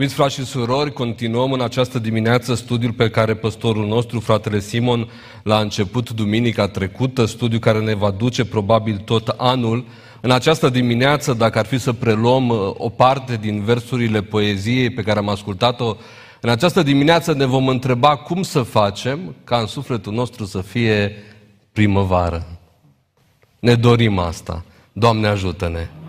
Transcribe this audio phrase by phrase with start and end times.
[0.00, 5.08] Iubiți frați și surori, continuăm în această dimineață studiul pe care păstorul nostru, fratele Simon,
[5.42, 9.84] l-a început duminica trecută, studiu care ne va duce probabil tot anul.
[10.20, 15.02] În această dimineață, dacă ar fi să preluăm uh, o parte din versurile poeziei pe
[15.02, 15.96] care am ascultat-o,
[16.40, 21.14] în această dimineață ne vom întreba cum să facem ca în sufletul nostru să fie
[21.72, 22.58] primăvară.
[23.58, 24.64] Ne dorim asta.
[24.92, 25.99] Doamne ajută-ne!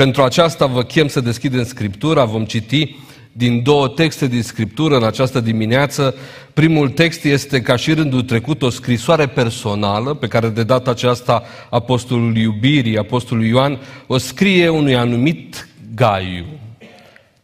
[0.00, 2.96] Pentru aceasta vă chem să deschidem Scriptura, vom citi
[3.32, 6.14] din două texte din Scriptură în această dimineață.
[6.54, 11.42] Primul text este, ca și rândul trecut, o scrisoare personală pe care de data aceasta
[11.70, 16.46] Apostolul Iubirii, Apostolul Ioan, o scrie unui anumit Gaiu.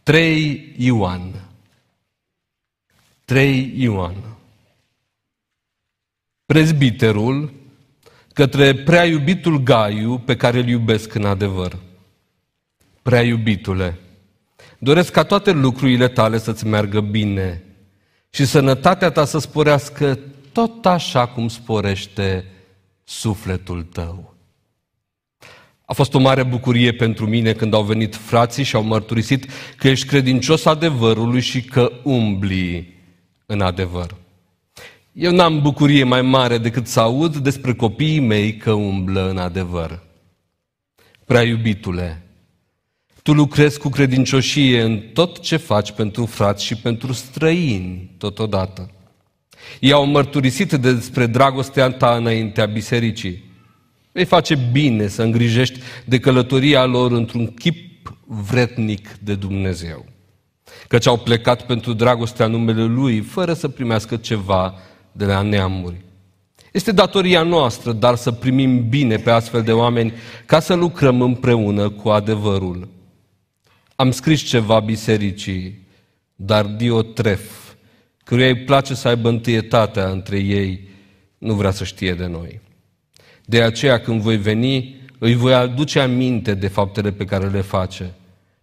[0.03, 1.21] 3 Ioan.
[3.25, 4.15] 3 Ioan.
[6.45, 7.51] Prezbiterul
[8.33, 11.85] către prea iubitul Gaiu pe care îl iubesc în adevăr
[13.07, 13.99] prea iubitule,
[14.79, 17.63] doresc ca toate lucrurile tale să-ți meargă bine
[18.29, 20.19] și sănătatea ta să sporească
[20.51, 22.45] tot așa cum sporește
[23.03, 24.35] sufletul tău.
[25.85, 29.45] A fost o mare bucurie pentru mine când au venit frații și au mărturisit
[29.77, 32.93] că ești credincios adevărului și că umbli
[33.45, 34.15] în adevăr.
[35.11, 40.03] Eu n-am bucurie mai mare decât să aud despre copiii mei că umblă în adevăr.
[41.25, 42.21] Prea iubitule,
[43.27, 48.91] tu lucrezi cu credincioșie în tot ce faci pentru frați și pentru străini totodată.
[49.79, 53.43] Ei au mărturisit despre dragostea ta înaintea bisericii.
[54.11, 60.05] Vei face bine să îngrijești de călătoria lor într-un chip vretnic de Dumnezeu.
[60.87, 64.73] Căci au plecat pentru dragostea numele Lui, fără să primească ceva
[65.11, 66.01] de la neamuri.
[66.71, 70.13] Este datoria noastră, dar să primim bine pe astfel de oameni
[70.45, 72.95] ca să lucrăm împreună cu adevărul.
[73.99, 75.87] Am scris ceva bisericii,
[76.35, 77.73] dar Diotref,
[78.23, 80.87] căruia îi place să aibă întâietatea între ei,
[81.37, 82.61] nu vrea să știe de noi.
[83.45, 88.13] De aceea când voi veni, îi voi aduce aminte de faptele pe care le face,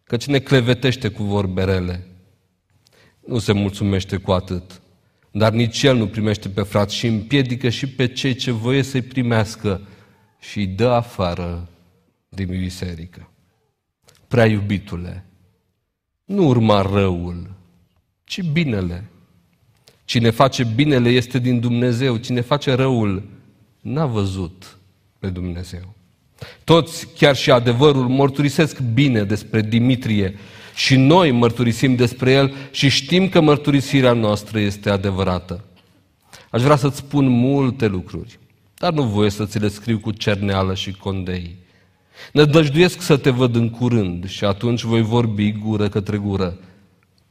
[0.04, 2.06] căci ne clevetește cu vorberele.
[3.26, 4.80] Nu se mulțumește cu atât,
[5.30, 9.02] dar nici el nu primește pe frați și împiedică și pe cei ce voie să-i
[9.02, 9.80] primească
[10.40, 11.68] și îi dă afară
[12.28, 13.28] din biserică
[14.34, 15.24] prea iubitule,
[16.24, 17.50] nu urma răul,
[18.24, 19.04] ci binele.
[20.04, 23.22] Cine face binele este din Dumnezeu, cine face răul
[23.80, 24.78] n-a văzut
[25.18, 25.94] pe Dumnezeu.
[26.64, 30.34] Toți, chiar și adevărul, mărturisesc bine despre Dimitrie
[30.74, 35.64] și noi mărturisim despre el și știm că mărturisirea noastră este adevărată.
[36.50, 38.38] Aș vrea să-ți spun multe lucruri,
[38.74, 41.62] dar nu voie să ți le scriu cu cerneală și condei.
[42.32, 46.58] Nădăjduiesc să te văd în curând și atunci voi vorbi gură către gură.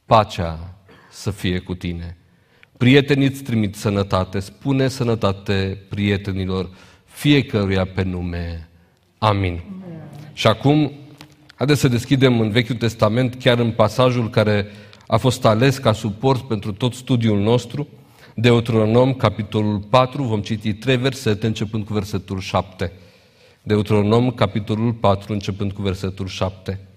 [0.06, 0.74] Pacea
[1.10, 2.16] să fie cu tine.
[2.76, 6.70] Prietenii îți trimit sănătate, spune sănătate prietenilor,
[7.04, 8.68] fiecăruia pe nume.
[9.18, 9.42] Amin.
[9.42, 9.62] Amin.
[10.32, 10.92] Și acum,
[11.54, 14.66] haideți să deschidem în Vechiul Testament, chiar în pasajul care
[15.06, 17.88] a fost ales ca suport pentru tot studiul nostru,
[18.34, 22.92] Deuteronom, capitolul 4, vom citi trei versete, începând cu versetul 7.
[23.66, 26.88] Deuteronom, capitolul 4, începând cu versetul 7.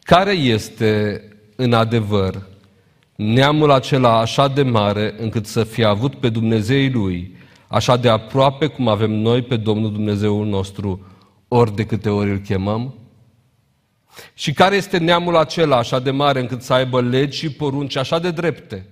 [0.00, 1.22] Care este,
[1.56, 2.46] în adevăr,
[3.16, 7.36] neamul acela așa de mare încât să fie avut pe Dumnezeii Lui,
[7.68, 11.06] așa de aproape cum avem noi pe Domnul Dumnezeul nostru,
[11.48, 12.94] ori de câte ori îl chemăm?
[14.34, 18.18] Și care este neamul acela așa de mare încât să aibă legi și porunci așa
[18.18, 18.86] de drepte,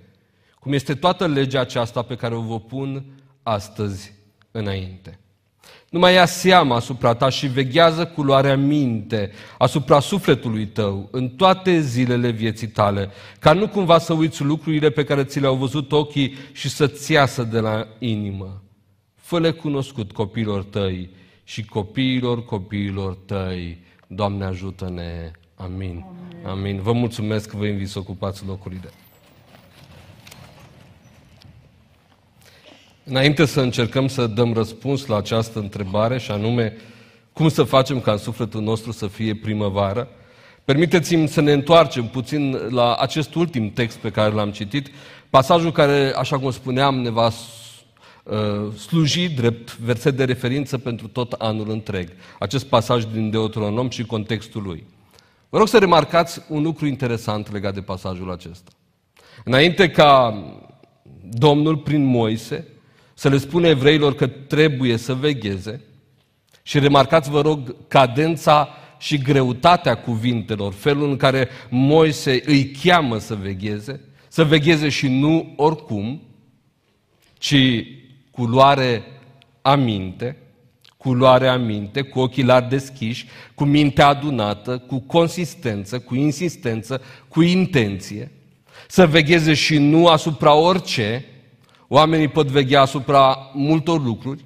[0.59, 3.05] cum este toată legea aceasta pe care o vă pun
[3.41, 4.13] astăzi
[4.51, 5.17] înainte?
[5.93, 11.29] Nu mai ia seama asupra ta și veghează cu luarea minte asupra sufletului tău în
[11.29, 13.09] toate zilele vieții tale,
[13.39, 17.43] ca nu cumva să uiți lucrurile pe care ți le-au văzut ochii și să-ți iasă
[17.43, 18.63] de la inimă.
[19.15, 21.09] Fă-le cunoscut copiilor tăi
[21.43, 23.83] și copiilor copiilor tăi.
[24.07, 25.31] Doamne ajută-ne.
[25.55, 26.05] Amin.
[26.45, 26.45] Amin.
[26.45, 26.81] Amin.
[26.81, 28.89] Vă mulțumesc că vă invit să ocupați locurile.
[33.05, 36.73] Înainte să încercăm să dăm răspuns la această întrebare, și anume
[37.33, 40.07] cum să facem ca în sufletul nostru să fie primăvară,
[40.65, 44.89] permiteți-mi să ne întoarcem puțin la acest ultim text pe care l-am citit,
[45.29, 51.31] pasajul care, așa cum spuneam, ne va uh, sluji drept verset de referință pentru tot
[51.31, 52.09] anul întreg.
[52.39, 54.83] Acest pasaj din Deuteronom și contextul lui.
[55.49, 58.71] Vă rog să remarcați un lucru interesant legat de pasajul acesta.
[59.43, 60.43] Înainte ca
[61.29, 62.67] Domnul, prin Moise,
[63.13, 65.81] să le spune evreilor că trebuie să vegheze.
[66.63, 68.69] Și remarcați, vă rog, cadența
[68.99, 75.53] și greutatea cuvintelor, felul în care Moise îi cheamă să vegheze, să vegheze și nu
[75.55, 76.21] oricum,
[77.37, 77.85] ci
[78.31, 79.03] cu luare
[79.61, 80.37] aminte,
[80.97, 83.25] cu luare aminte, cu ochii larg deschiși,
[83.55, 88.31] cu mintea adunată, cu consistență, cu insistență, cu intenție,
[88.87, 91.25] să vegheze și nu asupra orice,
[91.93, 94.45] oamenii pot veghea asupra multor lucruri,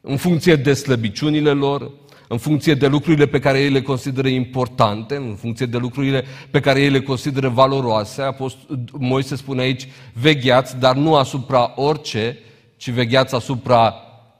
[0.00, 1.90] în funcție de slăbiciunile lor,
[2.28, 6.60] în funcție de lucrurile pe care ei le consideră importante, în funcție de lucrurile pe
[6.60, 8.22] care ei le consideră valoroase.
[8.22, 12.38] Apost- Moise spune aici, vegheați, dar nu asupra orice,
[12.76, 13.94] ci vegheați asupra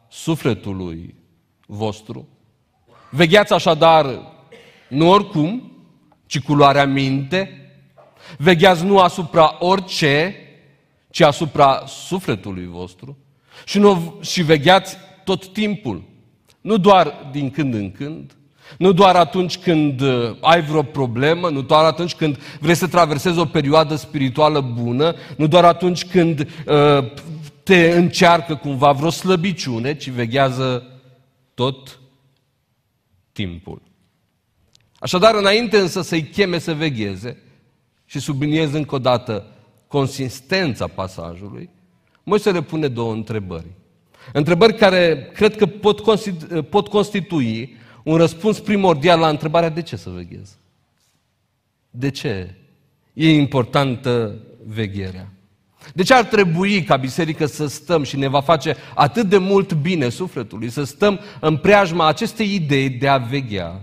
[0.08, 1.14] sufletului
[1.66, 2.28] vostru.
[3.10, 4.06] Vegheați așadar
[4.88, 5.72] nu oricum,
[6.26, 7.70] ci cu luarea minte.
[8.38, 10.34] Vegheați nu asupra orice,
[11.16, 13.16] ci asupra sufletului vostru.
[13.64, 16.02] Și, nu, și vegheați tot timpul.
[16.60, 18.36] Nu doar din când în când,
[18.78, 23.38] nu doar atunci când uh, ai vreo problemă, nu doar atunci când vrei să traversezi
[23.38, 27.12] o perioadă spirituală bună, nu doar atunci când uh,
[27.62, 31.00] te încearcă cumva vreo slăbiciune, ci veghează
[31.54, 31.98] tot
[33.32, 33.82] timpul.
[34.98, 37.42] Așadar, înainte însă să-i cheme să vegheze,
[38.04, 39.50] și subliniez încă o dată
[39.88, 41.70] consistența pasajului,
[42.22, 43.66] Moise le pune două întrebări.
[44.32, 49.96] Întrebări care cred că pot, constitu- pot constitui un răspuns primordial la întrebarea de ce
[49.96, 50.58] să veghez.
[51.90, 52.54] De ce
[53.12, 55.32] e importantă vegherea?
[55.94, 59.74] De ce ar trebui ca biserică să stăm și ne va face atât de mult
[59.74, 63.82] bine sufletului, să stăm în preajma acestei idei de a veghea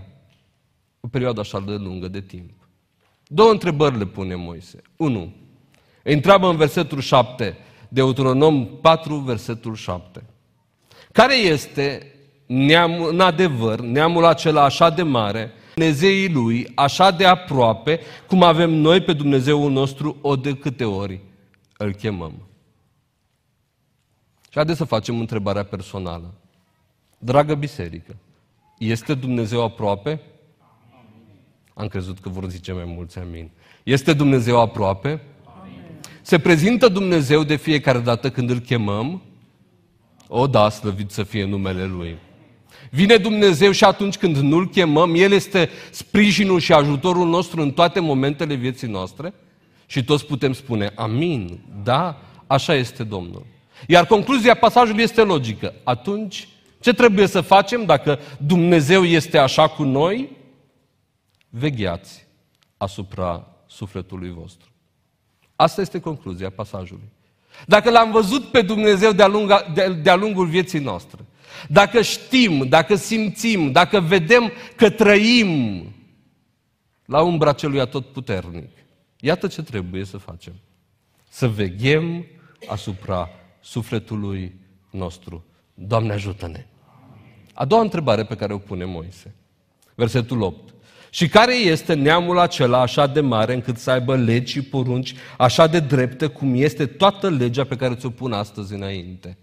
[1.00, 2.50] o perioadă așa de lungă de timp?
[3.26, 4.82] Două întrebări le pune Moise.
[4.96, 5.43] Unu, îi
[6.12, 7.56] întreabă în versetul 7,
[7.88, 10.22] Deuteronom 4, versetul 7.
[11.12, 12.14] Care este
[12.46, 18.70] neamul, în adevăr neamul acela așa de mare, Dumnezeii lui așa de aproape, cum avem
[18.70, 21.20] noi pe Dumnezeul nostru o de câte ori
[21.76, 22.32] îl chemăm.
[24.42, 26.34] Și haideți să facem întrebarea personală.
[27.18, 28.16] Dragă biserică,
[28.78, 30.20] este Dumnezeu aproape?
[31.74, 33.50] Am crezut că vor zice mai mulți amin.
[33.82, 35.20] Este Dumnezeu aproape?
[36.24, 36.38] Amin.
[36.38, 39.22] Se prezintă Dumnezeu de fiecare dată când îl chemăm?
[40.28, 42.18] O, da, slăvit să fie numele Lui.
[42.90, 48.00] Vine Dumnezeu și atunci când nu-L chemăm, El este sprijinul și ajutorul nostru în toate
[48.00, 49.34] momentele vieții noastre?
[49.86, 53.46] Și toți putem spune, amin, da, așa este Domnul.
[53.86, 55.74] Iar concluzia pasajului este logică.
[55.84, 56.48] Atunci,
[56.80, 60.30] ce trebuie să facem dacă Dumnezeu este așa cu noi?
[61.48, 62.26] Vegheați
[62.76, 64.73] asupra sufletului vostru.
[65.56, 67.12] Asta este concluzia pasajului.
[67.66, 71.18] Dacă l-am văzut pe Dumnezeu de-a, lunga, de, de lungul vieții noastre,
[71.68, 75.82] dacă știm, dacă simțim, dacă vedem că trăim
[77.04, 78.70] la umbra celui atotputernic,
[79.20, 80.52] iată ce trebuie să facem.
[81.28, 82.26] Să veghem
[82.66, 83.30] asupra
[83.60, 84.60] sufletului
[84.90, 85.44] nostru.
[85.74, 86.66] Doamne ajută-ne!
[87.54, 89.34] A doua întrebare pe care o pune Moise.
[89.94, 90.73] Versetul 8.
[91.14, 95.66] Și care este neamul acela așa de mare încât să aibă legi și porunci așa
[95.66, 99.38] de drepte cum este toată legea pe care ți-o pun astăzi înainte?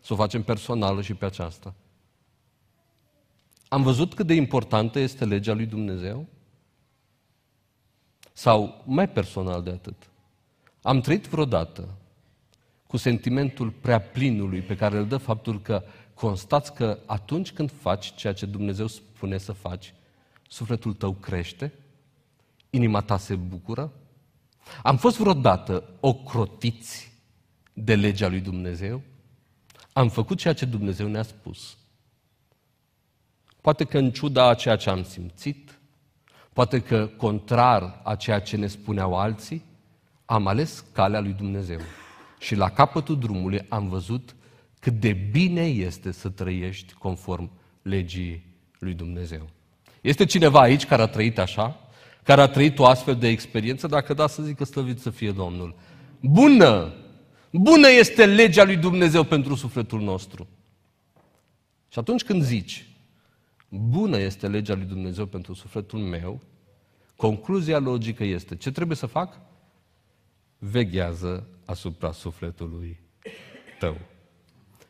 [0.00, 1.74] Să o facem personală și pe aceasta.
[3.68, 6.26] Am văzut cât de importantă este legea lui Dumnezeu?
[8.32, 10.10] Sau mai personal de atât?
[10.82, 11.88] Am trăit vreodată
[12.86, 15.82] cu sentimentul prea plinului pe care îl dă faptul că
[16.14, 19.94] constați că atunci când faci ceea ce Dumnezeu spune să faci,
[20.48, 21.72] sufletul tău crește,
[22.70, 23.92] inima ta se bucură.
[24.82, 27.12] Am fost vreodată ocrotiți
[27.72, 29.02] de legea lui Dumnezeu?
[29.92, 31.76] Am făcut ceea ce Dumnezeu ne-a spus.
[33.60, 35.78] Poate că în ciuda a ceea ce am simțit,
[36.52, 39.62] poate că contrar a ceea ce ne spuneau alții,
[40.24, 41.80] am ales calea lui Dumnezeu.
[42.38, 44.36] Și la capătul drumului am văzut
[44.80, 47.50] cât de bine este să trăiești conform
[47.82, 48.44] legii
[48.78, 49.48] lui Dumnezeu.
[50.06, 51.88] Este cineva aici care a trăit așa?
[52.22, 53.86] Care a trăit o astfel de experiență?
[53.86, 55.74] Dacă da, să zică slăvit să fie Domnul.
[56.20, 56.94] Bună!
[57.50, 60.48] Bună este legea lui Dumnezeu pentru sufletul nostru.
[61.88, 62.86] Și atunci când zici,
[63.68, 66.40] bună este legea lui Dumnezeu pentru sufletul meu,
[67.16, 69.40] concluzia logică este, ce trebuie să fac?
[70.58, 73.00] Veghează asupra sufletului
[73.78, 73.96] tău.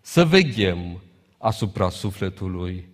[0.01, 1.01] Să veghem
[1.39, 2.89] asupra sufletului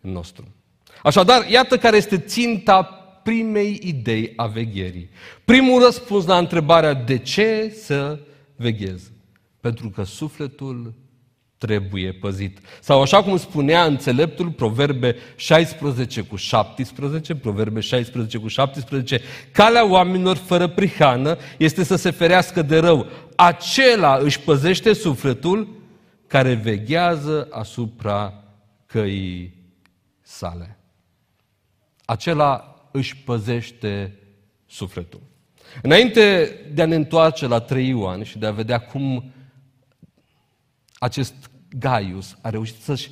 [0.00, 0.54] nostru.
[1.02, 2.82] Așadar, iată care este ținta
[3.22, 5.10] primei idei a vegherii.
[5.44, 8.18] Primul răspuns la întrebarea de ce să
[8.56, 9.10] veghez.
[9.60, 10.94] Pentru că sufletul
[11.58, 12.58] trebuie păzit.
[12.80, 19.20] Sau așa cum spunea înțeleptul, Proverbe 16 cu 17, Proverbe 16 cu 17,
[19.52, 23.06] calea oamenilor fără prihană este să se ferească de rău.
[23.36, 25.68] Acela își păzește sufletul
[26.26, 28.44] care veghează asupra
[28.86, 29.54] căii
[30.22, 30.81] sale.
[32.12, 34.18] Acela își păzește
[34.66, 35.20] sufletul.
[35.82, 39.32] Înainte de a ne întoarce la 3 Ioan și de a vedea cum
[40.94, 43.10] acest Gaius a reușit să-și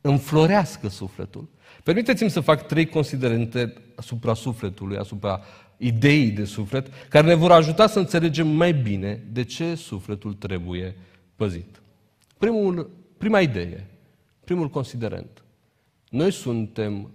[0.00, 1.48] înflorească sufletul.
[1.82, 5.40] Permiteți-mi să fac trei considerente asupra sufletului, asupra
[5.76, 10.96] ideii de suflet, care ne vor ajuta să înțelegem mai bine de ce sufletul trebuie
[11.36, 11.82] păzit.
[12.38, 13.86] Primul, prima idee,
[14.44, 15.44] primul considerent.
[16.08, 17.10] Noi suntem,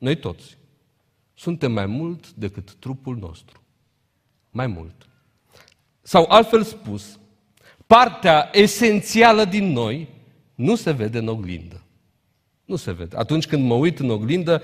[0.00, 0.56] noi toți,
[1.34, 3.62] suntem mai mult decât trupul nostru.
[4.50, 5.08] Mai mult.
[6.02, 7.18] Sau altfel spus,
[7.86, 10.08] partea esențială din noi
[10.54, 11.82] nu se vede în oglindă.
[12.64, 13.16] Nu se vede.
[13.16, 14.62] Atunci când mă uit în oglindă,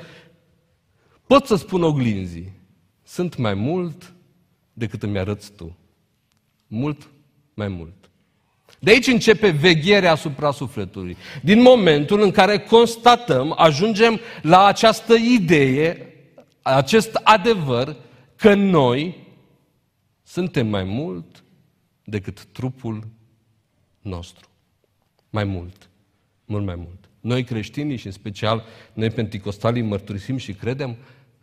[1.26, 2.52] pot să spun oglinzii,
[3.02, 4.14] sunt mai mult
[4.72, 5.76] decât îmi arăți tu.
[6.66, 7.10] Mult
[7.54, 8.05] mai mult.
[8.86, 11.16] De aici începe vegherea asupra sufletului.
[11.42, 16.14] Din momentul în care constatăm, ajungem la această idee,
[16.62, 17.96] acest adevăr,
[18.36, 19.26] că noi
[20.22, 21.44] suntem mai mult
[22.04, 23.08] decât trupul
[24.00, 24.48] nostru.
[25.30, 25.90] Mai mult.
[26.44, 27.10] Mult mai mult.
[27.20, 30.96] Noi creștinii și în special noi penticostalii mărturisim și credem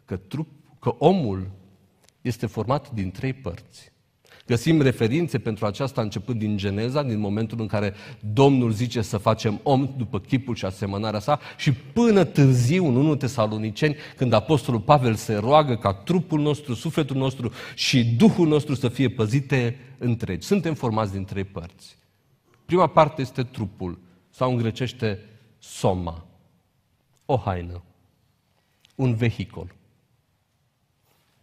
[0.05, 1.51] că, trup, că omul
[2.21, 3.92] este format din trei părți.
[4.45, 9.59] Găsim referințe pentru aceasta începând din Geneza, din momentul în care Domnul zice să facem
[9.63, 15.15] om după chipul și asemănarea sa și până târziu în 1 Tesaloniceni, când Apostolul Pavel
[15.15, 20.47] se roagă ca trupul nostru, sufletul nostru și Duhul nostru să fie păzite întregi.
[20.47, 21.97] Suntem formați din trei părți.
[22.65, 25.19] Prima parte este trupul, sau în grecește
[25.59, 26.25] soma,
[27.25, 27.83] o haină,
[28.95, 29.75] un vehicol.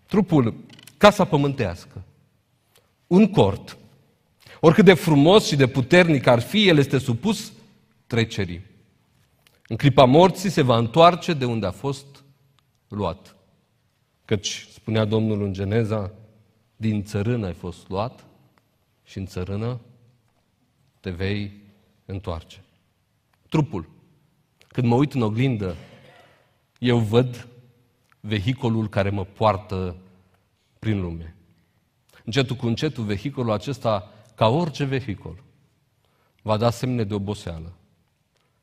[0.07, 0.54] Trupul,
[0.97, 2.04] casa pământească,
[3.11, 3.79] un cort.
[4.61, 7.52] Oricât de frumos și de puternic ar fi, el este supus
[8.07, 8.62] trecerii.
[9.67, 12.25] În clipa morții se va întoarce de unde a fost
[12.88, 13.37] luat.
[14.25, 16.12] Căci, spunea Domnul în Geneza,
[16.76, 18.25] din țărână ai fost luat
[19.05, 19.81] și în țărână
[21.00, 21.52] te vei
[22.05, 22.64] întoarce.
[23.49, 23.88] Trupul.
[24.69, 25.76] Când mă uit în oglindă,
[26.79, 27.49] eu văd
[28.21, 29.97] vehicolul care mă poartă
[30.79, 31.35] prin lume.
[32.31, 35.45] Încetul cu încetul, vehiculul acesta, ca orice vehicul,
[36.43, 37.73] va da semne de oboseală.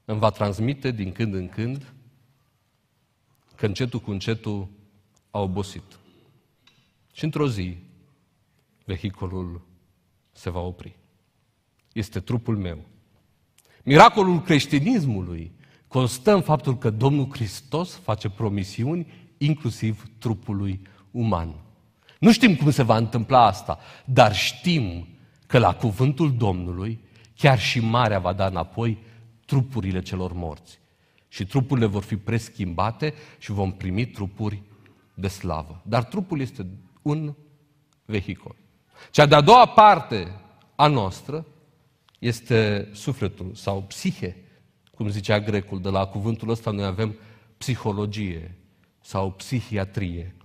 [0.05, 1.93] Îmi va transmite din când în când
[3.55, 4.67] că încetul cu încetul
[5.31, 5.99] a obosit.
[7.13, 7.77] Și într-o zi,
[8.85, 9.61] vehiculul
[10.31, 10.95] se va opri
[11.93, 12.85] este trupul meu.
[13.83, 15.51] Miracolul creștinismului
[15.87, 19.07] constă în faptul că Domnul Hristos face promisiuni
[19.37, 20.81] inclusiv trupului
[21.11, 21.66] uman.
[22.19, 25.07] Nu știm cum se va întâmpla asta, dar știm
[25.47, 27.05] că la cuvântul Domnului
[27.35, 28.97] chiar și marea va da înapoi
[29.45, 30.79] trupurile celor morți.
[31.27, 34.61] Și trupurile vor fi preschimbate și vom primi trupuri
[35.13, 35.81] de slavă.
[35.85, 36.67] Dar trupul este
[37.01, 37.33] un
[38.05, 38.55] vehicol.
[39.11, 40.31] Cea de-a doua parte
[40.75, 41.45] a noastră
[42.19, 44.35] este sufletul sau psihe,
[44.95, 45.81] cum zicea grecul.
[45.81, 47.15] De la cuvântul ăsta noi avem
[47.57, 48.57] psihologie
[49.01, 50.35] sau psihiatrie.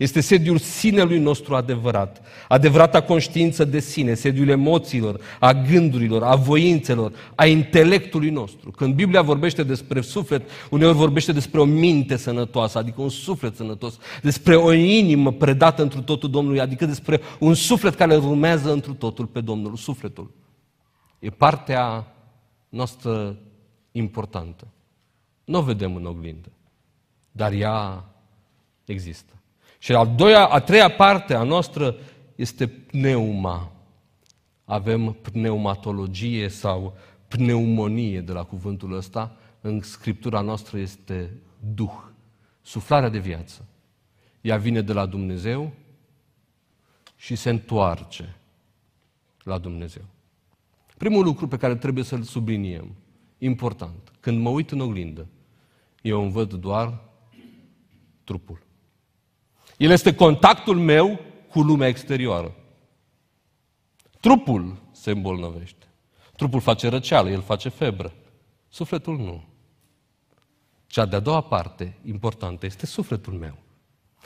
[0.00, 7.12] Este sediul sinelui nostru adevărat, adevărata conștiință de sine, sediul emoțiilor, a gândurilor, a voințelor,
[7.34, 8.70] a intelectului nostru.
[8.70, 13.98] Când Biblia vorbește despre suflet, uneori vorbește despre o minte sănătoasă, adică un suflet sănătos,
[14.22, 19.26] despre o inimă predată întru totul Domnului, adică despre un suflet care urmează întru totul
[19.26, 20.30] pe Domnul, sufletul.
[21.18, 22.14] E partea
[22.68, 23.36] noastră
[23.92, 24.66] importantă.
[25.44, 26.48] Nu o vedem în oglindă,
[27.32, 28.04] dar ea
[28.84, 29.34] există.
[29.82, 31.96] Și a, doua, a treia parte a noastră
[32.34, 33.72] este pneuma.
[34.64, 36.96] Avem pneumatologie sau
[37.28, 39.36] pneumonie de la cuvântul ăsta.
[39.60, 41.30] În scriptura noastră este
[41.74, 42.02] Duh,
[42.62, 43.66] suflarea de viață.
[44.40, 45.72] Ea vine de la Dumnezeu
[47.16, 48.36] și se întoarce
[49.42, 50.04] la Dumnezeu.
[50.96, 52.94] Primul lucru pe care trebuie să-l subliniem,
[53.38, 55.26] important, când mă uit în oglindă,
[56.02, 57.00] eu îmi văd doar
[58.24, 58.68] trupul.
[59.80, 61.20] El este contactul meu
[61.50, 62.54] cu lumea exterioară.
[64.20, 65.86] Trupul se îmbolnăvește.
[66.36, 68.12] Trupul face răceală, el face febră.
[68.68, 69.44] Sufletul nu.
[70.86, 73.58] Cea de-a doua parte importantă este sufletul meu.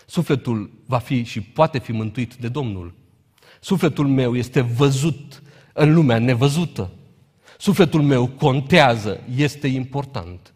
[0.06, 2.94] Sufletul va fi și poate fi mântuit de Domnul.
[3.61, 5.42] Sufletul meu este văzut
[5.73, 6.90] în lumea nevăzută.
[7.58, 10.54] Sufletul meu contează, este important.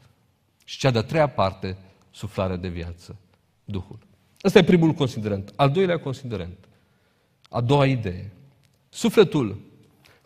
[0.65, 1.77] Și cea de-a treia parte,
[2.11, 3.17] suflarea de viață,
[3.65, 4.07] Duhul.
[4.49, 5.53] Ăsta e primul considerent.
[5.57, 6.69] Al doilea considerent,
[7.49, 8.33] a doua idee.
[8.89, 9.61] Sufletul,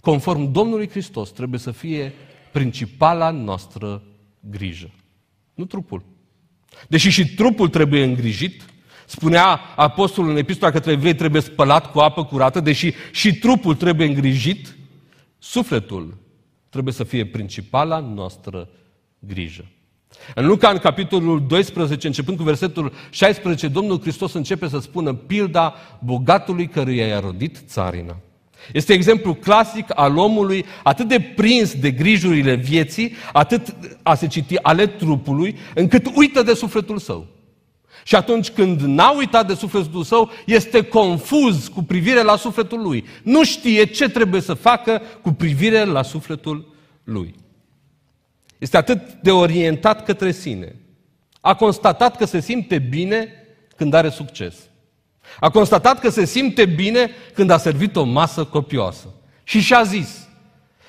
[0.01, 2.13] conform Domnului Hristos, trebuie să fie
[2.53, 4.03] principala noastră
[4.41, 4.91] grijă.
[5.55, 6.05] Nu trupul.
[6.89, 8.65] Deși și trupul trebuie îngrijit,
[9.07, 14.07] spunea apostolul în epistola către evrei trebuie spălat cu apă curată, deși și trupul trebuie
[14.07, 14.77] îngrijit,
[15.39, 16.19] sufletul
[16.69, 18.69] trebuie să fie principala noastră
[19.19, 19.65] grijă.
[20.35, 25.75] În Luca, în capitolul 12, începând cu versetul 16, Domnul Hristos începe să spună pilda
[25.99, 28.17] bogatului căruia i-a rodit țarina.
[28.73, 34.57] Este exemplu clasic al omului atât de prins de grijurile vieții, atât a se citi
[34.63, 37.27] ale trupului, încât uită de sufletul său.
[38.05, 43.05] Și atunci când n-a uitat de sufletul său, este confuz cu privire la sufletul lui.
[43.23, 47.35] Nu știe ce trebuie să facă cu privire la sufletul lui.
[48.63, 50.77] Este atât de orientat către sine.
[51.41, 53.29] A constatat că se simte bine
[53.77, 54.55] când are succes.
[55.41, 59.07] A constatat că se simte bine când a servit o masă copioasă.
[59.45, 60.29] Și și-a zis,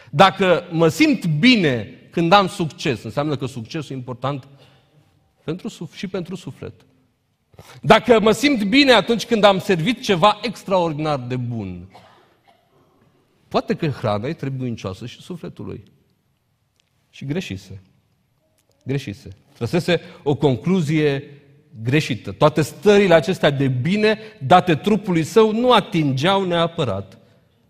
[0.09, 4.47] dacă mă simt bine când am succes, înseamnă că succesul e important
[5.43, 6.73] pentru, și pentru suflet.
[7.81, 11.87] Dacă mă simt bine atunci când am servit ceva extraordinar de bun,
[13.47, 15.83] poate că hrana e trebuincioasă și sufletului.
[17.13, 17.81] Și greșise.
[18.85, 19.29] Greșise.
[19.53, 21.23] Trăsese o concluzie
[21.81, 22.31] greșită.
[22.31, 27.17] Toate stările acestea de bine date trupului său nu atingeau neapărat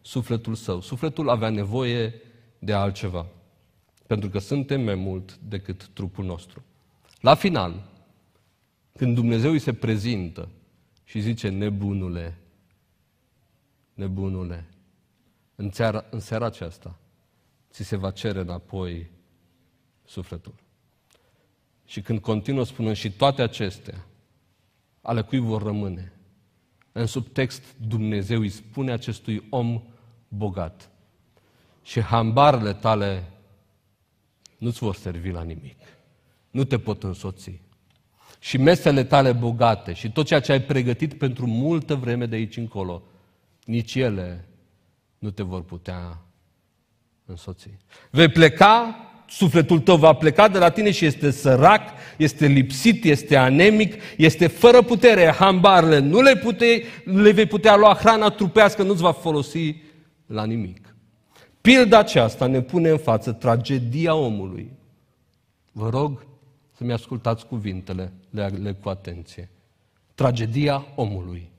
[0.02, 0.82] sufletul său.
[0.82, 2.14] Sufletul avea nevoie
[2.60, 3.26] de altceva.
[4.08, 6.64] Pentru că suntem mai mult decât trupul nostru.
[7.20, 7.90] La final,
[8.98, 10.50] când Dumnezeu îi se prezintă
[11.04, 12.38] și zice, nebunule,
[13.94, 14.66] nebunule,
[15.56, 17.00] în seara, în seara aceasta
[17.72, 19.12] ți se va cere înapoi
[20.06, 20.54] sufletul.
[21.86, 24.06] Și când continuă spunând și toate acestea,
[25.02, 26.14] ale cui vor rămâne,
[26.92, 29.82] în subtext Dumnezeu îi spune acestui om
[30.28, 30.90] bogat
[31.84, 33.24] și hambarele tale
[34.58, 35.78] nu-ți vor servi la nimic.
[36.52, 37.62] Nu te pot însoți.
[38.40, 42.58] Și mesele tale bogate și tot ceea ce ai pregătit pentru multă vreme de aici
[42.58, 43.04] încolo,
[43.66, 44.48] nici ele
[45.20, 46.22] nu te vor putea
[47.26, 47.70] însoți.
[48.10, 48.96] Vei pleca
[49.36, 51.82] sufletul tău va pleca de la tine și este sărac,
[52.18, 55.26] este lipsit, este anemic, este fără putere.
[55.26, 59.76] Hambarele nu le, pute, le vei putea lua hrana trupească, nu-ți va folosi
[60.26, 60.96] la nimic.
[61.62, 64.72] Pilda aceasta ne pune în față tragedia omului.
[65.72, 66.26] Vă rog
[66.78, 69.50] să-mi ascultați cuvintele, le cu atenție.
[70.16, 71.52] Tragedia omului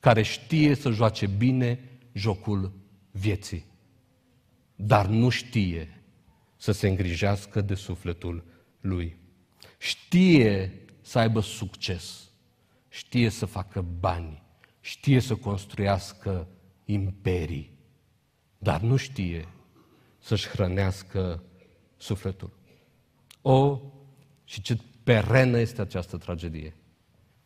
[0.00, 1.78] care știe să joace bine
[2.12, 2.72] jocul
[3.10, 3.64] vieții,
[4.76, 5.99] dar nu știe
[6.60, 8.44] să se îngrijească de sufletul
[8.80, 9.16] lui.
[9.78, 12.30] Știe să aibă succes,
[12.88, 14.42] știe să facă bani,
[14.80, 16.48] știe să construiască
[16.84, 17.78] imperii,
[18.58, 19.48] dar nu știe
[20.18, 21.42] să-și hrănească
[21.96, 22.50] sufletul.
[23.42, 23.80] O,
[24.44, 26.74] și ce perenă este această tragedie.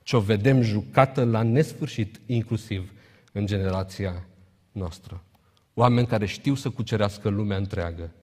[0.03, 2.92] Ce o vedem jucată la nesfârșit, inclusiv
[3.33, 4.27] în generația
[4.72, 5.24] noastră.
[5.74, 8.14] Oameni care știu să cucerească lumea întreagă,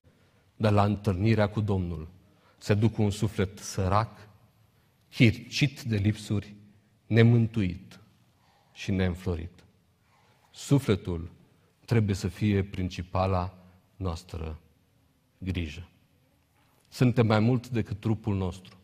[0.62, 2.08] de la întâlnirea cu Domnul
[2.58, 4.28] se duc cu un suflet sărac,
[5.10, 6.54] hircit de lipsuri,
[7.06, 8.00] nemântuit
[8.72, 9.64] și neînflorit.
[10.50, 11.30] Sufletul
[11.84, 13.58] trebuie să fie principala
[13.96, 14.60] noastră
[15.38, 15.88] grijă.
[16.88, 18.76] Suntem mai mult decât trupul nostru.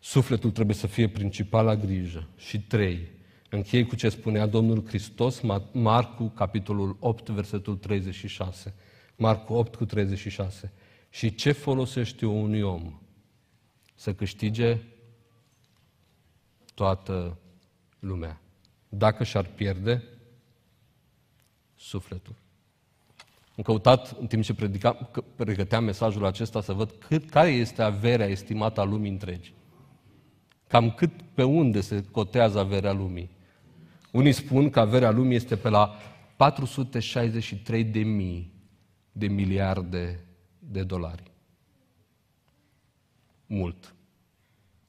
[0.00, 2.28] Sufletul trebuie să fie principala grijă.
[2.36, 3.08] Și trei,
[3.50, 5.40] închei cu ce spunea Domnul Hristos,
[5.72, 8.74] Marcu, capitolul 8, versetul 36.
[9.20, 10.72] Marcu 8 cu 36.
[11.10, 13.00] Și ce folosește unui om
[13.94, 14.78] să câștige
[16.74, 17.38] toată
[17.98, 18.40] lumea,
[18.88, 20.02] dacă și-ar pierde
[21.76, 22.34] sufletul.
[23.56, 24.92] Am căutat, în timp ce predica,
[25.36, 29.52] pregăteam mesajul acesta, să văd cât, care este averea estimată a lumii întregi.
[30.66, 33.30] Cam cât pe unde se cotează averea lumii.
[34.12, 35.96] Unii spun că averea lumii este pe la
[36.36, 38.58] 463 de mii
[39.12, 40.24] de miliarde
[40.58, 41.30] de dolari.
[43.46, 43.94] Mult.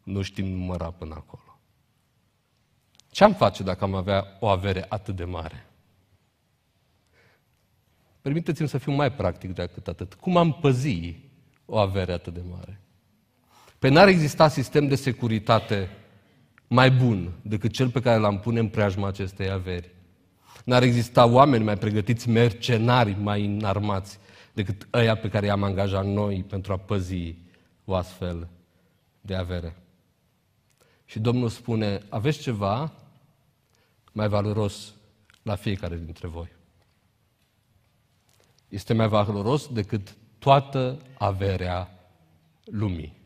[0.04, 1.60] Nu știm număra până acolo.
[3.10, 5.66] Ce am face dacă am avea o avere atât de mare?
[8.22, 10.14] Permiteți-mi să fiu mai practic decât atât.
[10.14, 11.16] Cum am păzi
[11.66, 12.82] o avere atât de mare?
[13.80, 15.90] Pe n-ar exista sistem de securitate
[16.68, 19.92] mai bun decât cel pe care l-am pune în preajma acestei averi.
[20.64, 24.20] N-ar exista oameni mai pregătiți, mercenari mai înarmați
[24.54, 27.36] decât ăia pe care i-am angajat noi pentru a păzi
[27.86, 28.48] o astfel
[29.22, 29.76] de avere.
[31.06, 32.92] Și Domnul spune, aveți ceva
[34.12, 34.94] mai valoros
[35.42, 36.48] la fiecare dintre voi.
[38.68, 41.90] Este mai valoros decât toată averea
[42.66, 43.20] lumii.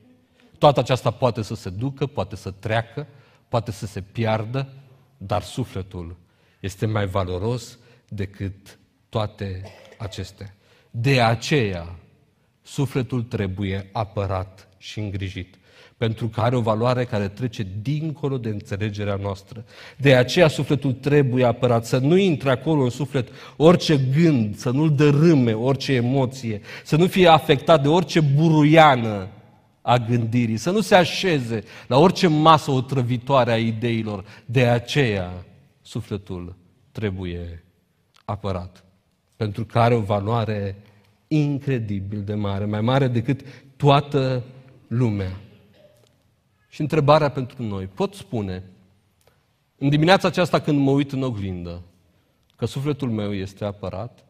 [0.58, 3.08] Toată aceasta poate să se ducă, poate să treacă,
[3.48, 4.74] poate să se piardă,
[5.18, 6.16] dar sufletul
[6.66, 7.78] este mai valoros
[8.10, 9.62] decât toate
[9.98, 10.56] acestea.
[10.92, 11.96] De aceea,
[12.62, 15.56] sufletul trebuie apărat și îngrijit
[15.98, 19.66] pentru că are o valoare care trece dincolo de înțelegerea noastră.
[19.98, 24.96] De aceea sufletul trebuie apărat, să nu intre acolo în suflet orice gând, să nu-l
[24.96, 29.28] dărâme orice emoție, să nu fie afectat de orice buruiană
[29.82, 34.26] a gândirii, să nu se așeze la orice masă otrăvitoare a ideilor.
[34.46, 35.46] De aceea
[35.86, 36.56] sufletul
[36.92, 37.64] trebuie
[38.26, 38.84] apărat,
[39.36, 40.76] pentru că are o valoare
[41.28, 43.42] incredibil de mare, mai mare decât
[43.76, 44.44] toată
[44.88, 45.40] lumea.
[46.70, 48.64] Și întrebarea pentru noi, pot spune,
[49.78, 51.82] în dimineața aceasta când mă uit în oglindă,
[52.56, 54.26] că sufletul meu este apărat?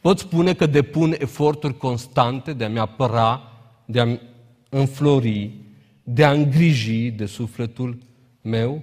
[0.00, 3.52] Pot spune că depun eforturi constante de a-mi apăra,
[3.84, 4.20] de a-mi
[4.68, 5.50] înflori,
[6.02, 7.98] de a îngriji de sufletul
[8.42, 8.82] meu?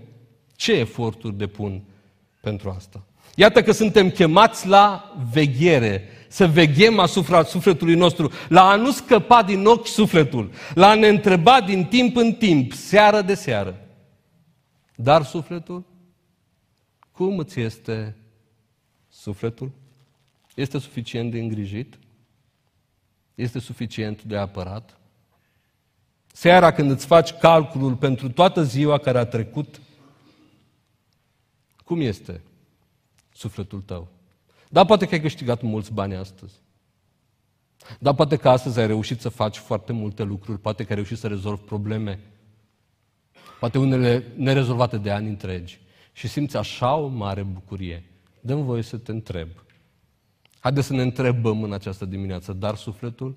[0.56, 1.82] Ce eforturi depun
[2.46, 3.04] pentru asta?
[3.36, 9.44] Iată că suntem chemați la veghere, să veghem asupra sufletului nostru, la a nu scăpa
[9.44, 13.80] din ochi sufletul, la a ne întreba din timp în timp, seară de seară.
[14.96, 15.84] Dar sufletul?
[17.12, 18.16] Cum îți este
[19.10, 19.72] sufletul?
[20.56, 22.00] Este suficient de îngrijit?
[23.36, 24.98] Este suficient de apărat?
[26.32, 29.82] Seara când îți faci calculul pentru toată ziua care a trecut,
[31.86, 32.42] cum este
[33.34, 34.08] sufletul tău?
[34.70, 36.54] Da, poate că ai câștigat mulți bani astăzi.
[38.00, 41.18] Da, poate că astăzi ai reușit să faci foarte multe lucruri, poate că ai reușit
[41.18, 42.20] să rezolvi probleme,
[43.60, 45.80] poate unele nerezolvate de ani întregi
[46.12, 48.04] și simți așa o mare bucurie.
[48.42, 49.50] Dăm voie să te întreb.
[50.60, 53.36] Haideți să ne întrebăm în această dimineață, dar sufletul?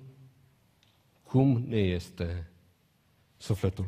[1.23, 2.49] Cum ne este
[3.37, 3.85] sufletul?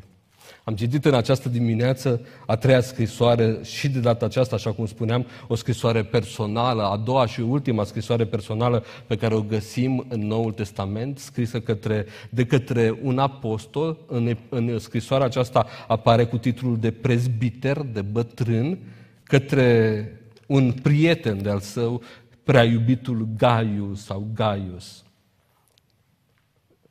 [0.64, 5.26] Am citit în această dimineață a treia scrisoare și de data aceasta, așa cum spuneam,
[5.46, 10.52] o scrisoare personală, a doua și ultima scrisoare personală pe care o găsim în Noul
[10.52, 13.98] Testament, scrisă către, de către un apostol.
[14.06, 18.78] În, în scrisoarea aceasta apare cu titlul de prezbiter, de bătrân,
[19.22, 20.06] către
[20.46, 22.02] un prieten de-al său,
[22.44, 25.04] prea iubitul Gaius sau Gaius.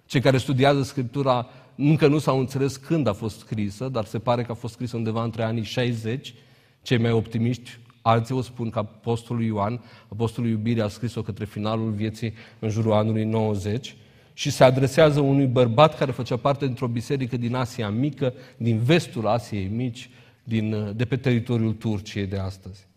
[0.06, 1.50] Cei care studiază Scriptura
[1.90, 4.98] încă nu s-au înțeles când a fost scrisă, dar se pare că a fost scrisă
[4.98, 6.34] undeva între anii 60.
[6.82, 11.92] Cei mai optimiști, alții o spun că Apostolul Ioan, Apostolul Iubirii, a scris-o către finalul
[11.92, 13.96] vieții în jurul anului 90
[14.34, 19.28] și se adresează unui bărbat care făcea parte dintr-o biserică din Asia Mică, din vestul
[19.28, 20.10] Asiei Mici,
[20.44, 22.88] din, de pe teritoriul Turciei de astăzi.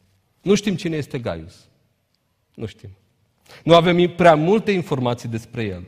[0.43, 1.69] Nu știm cine este Gaius.
[2.55, 2.89] Nu știm.
[3.65, 5.83] Nu avem prea multe informații despre el.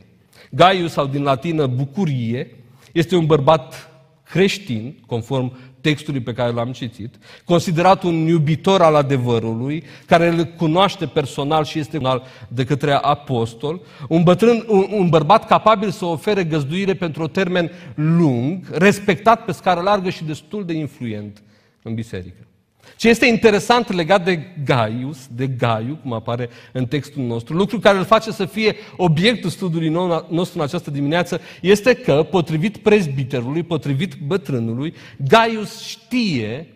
[0.51, 2.55] Gaius, sau din latină bucurie,
[2.91, 3.89] este un bărbat
[4.23, 11.05] creștin, conform textului pe care l-am citit, considerat un iubitor al adevărului, care îl cunoaște
[11.05, 16.43] personal și este un de către apostol, un, bătrân, un, un bărbat capabil să ofere
[16.43, 21.43] găzduire pentru un termen lung, respectat pe scară largă și destul de influent
[21.81, 22.47] în biserică.
[22.95, 27.97] Ce este interesant legat de Gaius, de Gaiu, cum apare în textul nostru, lucru care
[27.97, 29.89] îl face să fie obiectul studiului
[30.29, 34.93] nostru în această dimineață, este că, potrivit prezbiterului, potrivit bătrânului,
[35.27, 36.73] Gaius știe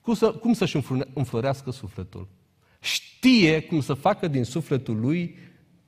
[0.00, 0.78] cum, să, cum să-și
[1.12, 2.28] înflorească sufletul.
[2.80, 5.38] Știe cum să facă din sufletul lui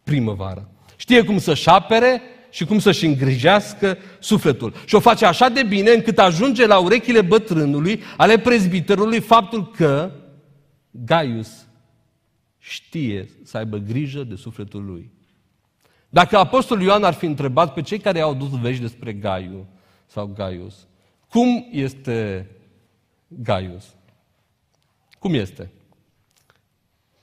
[0.05, 0.69] primăvară.
[0.97, 2.23] Știe cum să-și apere
[2.55, 4.75] și cum să-și îngrijească sufletul.
[4.87, 10.11] Și o face așa de bine încât ajunge la urechile bătrânului, ale prezbiterului, faptul că
[10.91, 11.67] Gaius
[12.59, 15.11] știe să aibă grijă de sufletul lui.
[16.09, 19.67] Dacă Apostolul Ioan ar fi întrebat pe cei care au dus vești despre Gaiu
[20.07, 20.87] sau Gaius,
[21.29, 22.51] cum este
[23.29, 23.95] Gaius?
[25.19, 25.71] Cum este?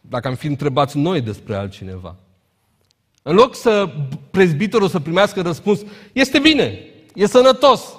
[0.02, 2.16] Dacă am fi întrebați noi despre altcineva.
[3.22, 3.94] În loc să
[4.32, 6.80] prezbiterul să primească răspuns, este bine,
[7.16, 7.96] e sănătos,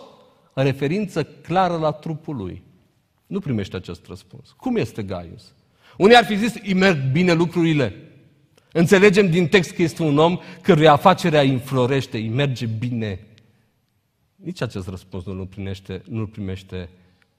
[0.53, 2.63] în referință clară la trupul lui.
[3.27, 4.55] Nu primește acest răspuns.
[4.57, 5.55] Cum este Gaius?
[5.97, 7.95] Unii ar fi zis, îi merg bine lucrurile.
[8.73, 13.27] Înțelegem din text că este un om căruia afacerea îi înflorește, îi merge bine.
[14.37, 16.89] Nici acest răspuns nu-l primește, nu primește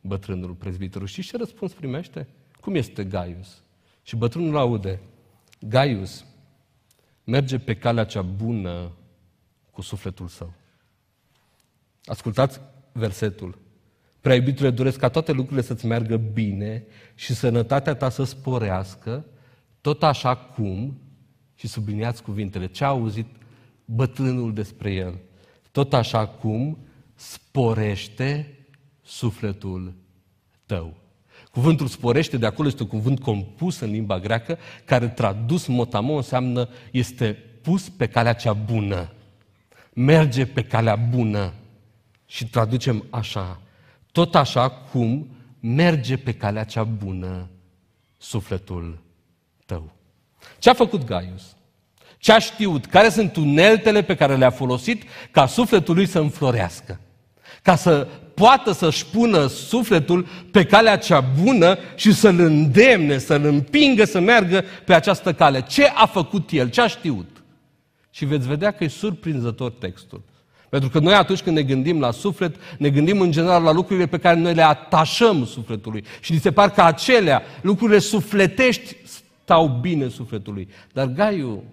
[0.01, 1.07] bătrânul prezbiterul.
[1.07, 2.27] Și ce răspuns primește?
[2.59, 3.61] Cum este Gaius?
[4.03, 4.99] Și bătrânul aude,
[5.59, 6.25] Gaius,
[7.23, 8.91] merge pe calea cea bună
[9.71, 10.53] cu sufletul său.
[12.05, 12.59] Ascultați
[12.91, 13.57] versetul.
[14.21, 19.25] Prea iubitule, doresc ca toate lucrurile să-ți meargă bine și sănătatea ta să sporească,
[19.81, 21.01] tot așa cum,
[21.55, 23.27] și subliniați cuvintele, ce a auzit
[23.85, 25.19] bătrânul despre el,
[25.71, 26.77] tot așa cum
[27.15, 28.57] sporește
[29.01, 29.93] sufletul
[30.65, 31.02] tău.
[31.53, 36.69] Cuvântul sporește de acolo este un cuvânt compus în limba greacă, care tradus motamo înseamnă
[36.91, 39.11] este pus pe calea cea bună.
[39.93, 41.53] Merge pe calea bună.
[42.25, 43.61] Și traducem așa.
[44.11, 45.27] Tot așa cum
[45.59, 47.49] merge pe calea cea bună
[48.17, 49.03] sufletul
[49.65, 49.91] tău.
[50.59, 51.55] Ce a făcut Gaius?
[52.17, 52.85] Ce a știut?
[52.85, 56.99] Care sunt uneltele pe care le-a folosit ca sufletul lui să înflorească?
[57.61, 64.03] Ca să poată să-și pună sufletul pe calea cea bună și să-l îndemne, să-l împingă
[64.03, 65.61] să meargă pe această cale.
[65.61, 66.69] Ce a făcut el?
[66.69, 67.43] Ce a știut?
[68.09, 70.23] Și veți vedea că e surprinzător textul.
[70.69, 74.05] Pentru că noi atunci când ne gândim la suflet, ne gândim în general la lucrurile
[74.07, 76.03] pe care noi le atașăm sufletului.
[76.19, 78.95] Și ni se par că acelea, lucrurile sufletești,
[79.43, 80.69] stau bine sufletului.
[80.93, 81.63] Dar Gaiu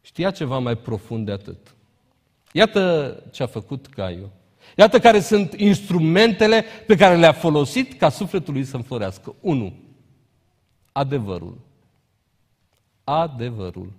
[0.00, 1.74] știa ceva mai profund de atât.
[2.52, 4.30] Iată ce a făcut Gaiu.
[4.78, 9.34] Iată care sunt instrumentele pe care le-a folosit ca sufletul lui să înflorească.
[9.40, 9.72] 1.
[10.92, 11.58] Adevărul.
[13.04, 13.92] Adevărul.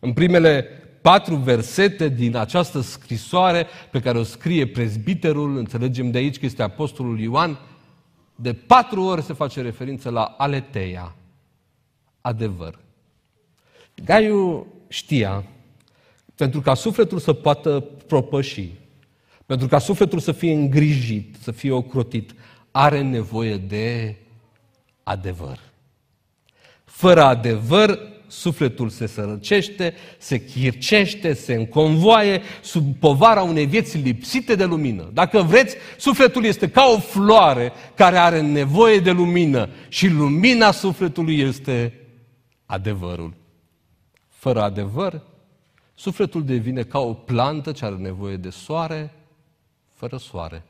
[0.00, 0.62] În primele
[1.02, 6.62] patru versete din această scrisoare pe care o scrie prezbiterul, înțelegem de aici că este
[6.62, 7.58] apostolul Ioan,
[8.34, 11.14] de patru ori se face referință la aleteia,
[12.20, 12.78] adevăr.
[14.04, 15.44] Gaiu știa,
[16.34, 18.70] pentru ca sufletul să poată propăși,
[19.46, 22.34] pentru ca sufletul să fie îngrijit, să fie ocrotit,
[22.70, 24.16] are nevoie de
[25.02, 25.58] adevăr.
[26.84, 34.64] Fără adevăr, sufletul se sărăcește, se chircește, se înconvoaie sub povara unei vieți lipsite de
[34.64, 35.10] lumină.
[35.12, 41.38] Dacă vreți, sufletul este ca o floare care are nevoie de lumină și lumina sufletului
[41.38, 42.00] este
[42.66, 43.34] adevărul.
[44.28, 45.22] Fără adevăr,
[45.94, 49.12] sufletul devine ca o plantă ce are nevoie de soare,
[50.04, 50.62] fără soare.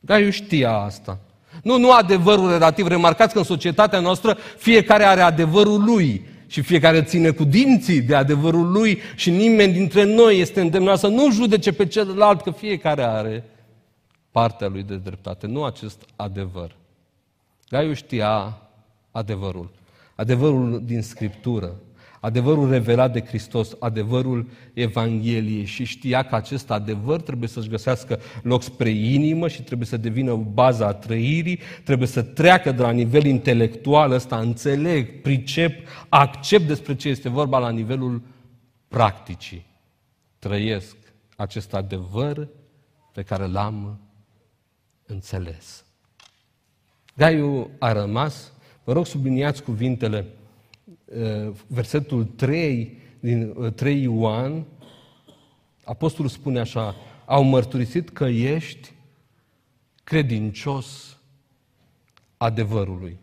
[0.00, 1.18] Gaiu știa asta.
[1.62, 2.86] Nu, nu adevărul relativ.
[2.86, 8.14] Remarcați că în societatea noastră fiecare are adevărul lui și fiecare ține cu dinții de
[8.14, 13.02] adevărul lui și nimeni dintre noi este îndemnat să nu judece pe celălalt, că fiecare
[13.02, 13.44] are
[14.30, 16.76] partea lui de dreptate, nu acest adevăr.
[17.68, 18.58] Gaiu știa
[19.10, 19.70] adevărul,
[20.14, 21.74] adevărul din Scriptură,
[22.20, 28.62] adevărul revelat de Hristos, adevărul Evangheliei și știa că acest adevăr trebuie să-și găsească loc
[28.62, 34.10] spre inimă și trebuie să devină baza trăirii, trebuie să treacă de la nivel intelectual
[34.10, 38.22] ăsta, înțeleg, pricep, accept despre ce este vorba la nivelul
[38.88, 39.66] practicii.
[40.38, 40.96] Trăiesc
[41.36, 42.48] acest adevăr
[43.12, 44.00] pe care l-am
[45.06, 45.84] înțeles.
[47.16, 48.52] Gaiu a rămas,
[48.84, 50.35] vă rog subliniați cuvintele Uh,
[51.66, 54.64] versetul 3 din 3 uh, Ioan,
[55.84, 58.92] apostolul spune așa, au mărturisit că ești
[60.04, 61.18] credincios
[62.36, 63.18] adevărului.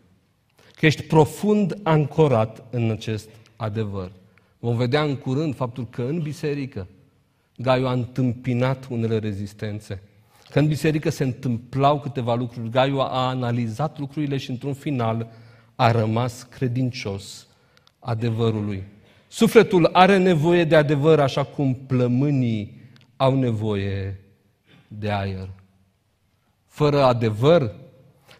[0.74, 4.12] Că ești profund ancorat în acest adevăr.
[4.58, 6.86] Vom vedea în curând faptul că în biserică
[7.56, 10.02] Gaiu a întâmpinat unele rezistențe.
[10.50, 12.70] Că în biserică se întâmplau câteva lucruri.
[12.70, 15.30] Gaiu a analizat lucrurile și într-un final
[15.74, 17.46] a rămas credincios
[18.04, 18.82] adevărului.
[19.28, 22.82] Sufletul are nevoie de adevăr așa cum plămânii
[23.16, 24.20] au nevoie
[24.88, 25.48] de aer.
[26.66, 27.74] Fără adevăr,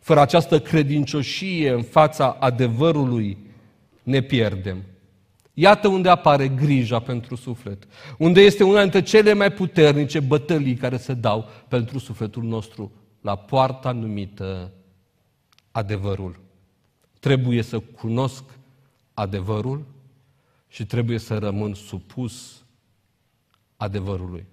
[0.00, 3.38] fără această credincioșie în fața adevărului,
[4.02, 4.82] ne pierdem.
[5.54, 7.86] Iată unde apare grija pentru suflet,
[8.18, 13.36] unde este una dintre cele mai puternice bătălii care se dau pentru sufletul nostru, la
[13.36, 14.72] poarta numită
[15.70, 16.40] adevărul.
[17.20, 18.44] Trebuie să cunosc
[19.14, 19.84] adevărul
[20.68, 22.64] și trebuie să rămân supus
[23.76, 24.46] adevărului.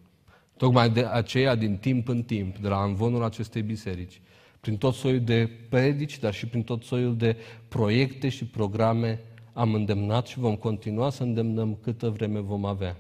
[0.58, 4.22] Tocmai de aceea, din timp în timp, de la învonul acestei biserici,
[4.60, 9.20] prin tot soiul de predici, dar și prin tot soiul de proiecte și programe,
[9.54, 12.98] am îndemnat și vom continua să îndemnăm câtă vreme vom avea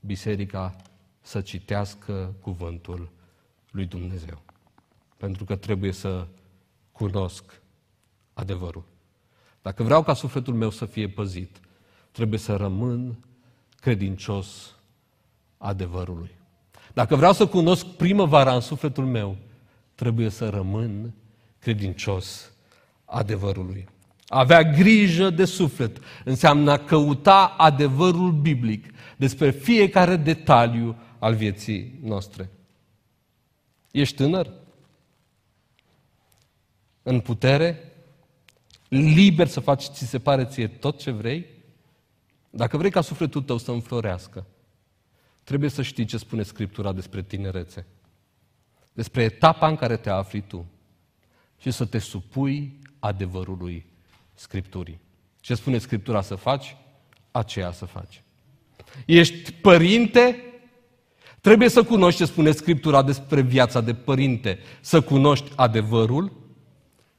[0.00, 0.76] biserica
[1.20, 3.10] să citească cuvântul
[3.70, 4.42] lui Dumnezeu.
[5.16, 6.26] Pentru că trebuie să
[6.92, 7.62] cunosc
[8.32, 8.84] adevărul.
[9.64, 11.60] Dacă vreau ca sufletul meu să fie păzit,
[12.10, 13.24] trebuie să rămân
[13.80, 14.74] credincios
[15.58, 16.30] adevărului.
[16.92, 19.36] Dacă vreau să cunosc primăvara în sufletul meu,
[19.94, 21.14] trebuie să rămân
[21.58, 22.52] credincios
[23.04, 23.88] adevărului.
[24.28, 32.50] avea grijă de suflet, înseamnă a căuta adevărul biblic despre fiecare detaliu al vieții noastre.
[33.90, 34.52] Ești tânăr?
[37.02, 37.93] În putere?
[38.88, 41.46] Liber să faci ți se pare ție tot ce vrei?
[42.50, 44.46] Dacă vrei ca sufletul tău să înflorească,
[45.44, 47.86] trebuie să știi ce spune Scriptura despre tinerețe.
[48.92, 50.66] Despre etapa în care te afli tu.
[51.58, 53.86] Și să te supui adevărului
[54.34, 55.00] Scripturii.
[55.40, 56.76] Ce spune Scriptura să faci?
[57.30, 58.22] Aceea să faci.
[59.06, 60.36] Ești părinte?
[61.40, 64.58] Trebuie să cunoști ce spune Scriptura despre viața de părinte.
[64.80, 66.43] Să cunoști adevărul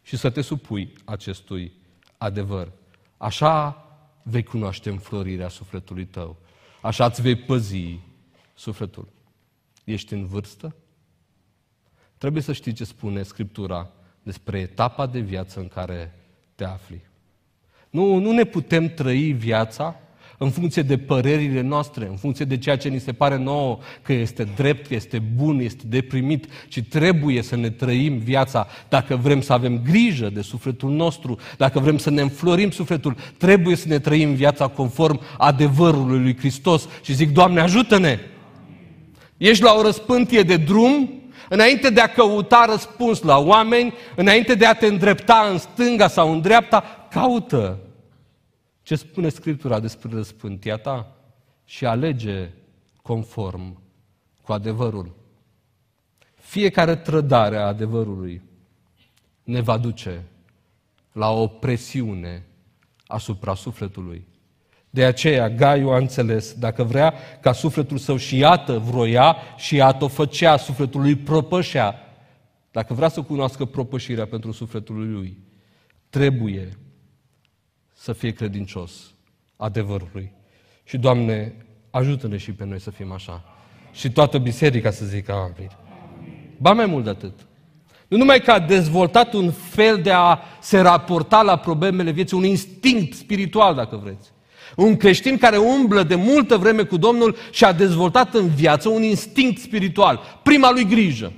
[0.06, 1.72] și să te supui acestui
[2.18, 2.72] adevăr.
[3.18, 3.86] Așa
[4.24, 6.38] vei cunoaște înflorirea sufletului tău.
[6.82, 8.00] Așa îți vei păzi
[8.54, 9.08] sufletul.
[9.84, 10.76] Ești în vârstă?
[12.18, 13.92] Trebuie să știi ce spune Scriptura
[14.24, 16.14] despre etapa de viață în care
[16.56, 17.06] te afli.
[17.90, 20.00] Nu, nu ne putem trăi viața
[20.38, 24.14] în funcție de părerile noastre, în funcție de ceea ce ni se pare nouă că
[24.14, 29.42] este drept, că este bun, este deprimit, ci trebuie să ne trăim viața dacă vrem
[29.42, 34.00] să avem grijă de sufletul nostru, dacă vrem să ne înflorim sufletul, trebuie să ne
[34.00, 38.20] trăim viața conform adevărului lui Hristos și zic, Doamne, ajută-ne!
[39.38, 41.10] Ești la o răspântie de drum,
[41.50, 46.32] înainte de a căuta răspuns la oameni, înainte de a te îndrepta în stânga sau
[46.32, 47.80] în dreapta, caută
[48.86, 51.16] ce spune Scriptura despre răspântia ta
[51.64, 52.50] și alege
[53.02, 53.82] conform
[54.42, 55.16] cu adevărul.
[56.36, 58.42] Fiecare trădare a adevărului
[59.44, 60.24] ne va duce
[61.12, 62.46] la o presiune
[63.08, 64.28] asupra sufletului.
[64.90, 70.04] De aceea Gaiu a înțeles, dacă vrea ca sufletul său și iată vroia și iată
[70.04, 71.96] o făcea, sufletul lui propășea,
[72.72, 75.38] dacă vrea să cunoască propășirea pentru sufletul lui,
[76.10, 76.78] trebuie
[77.98, 78.92] să fie credincios
[79.58, 80.32] adevărului.
[80.84, 81.56] Și, Doamne,
[81.90, 83.44] ajută-ne și pe noi să fim așa.
[83.92, 85.72] Și toată biserica să zică amin.
[86.58, 87.34] Ba mai mult de atât.
[88.08, 92.44] Nu numai că a dezvoltat un fel de a se raporta la problemele vieții, un
[92.44, 94.34] instinct spiritual, dacă vreți.
[94.76, 99.04] Un creștin care umblă de multă vreme cu Domnul și a dezvoltat în viață un
[99.04, 100.40] instinct spiritual.
[100.44, 101.34] Prima lui grijă.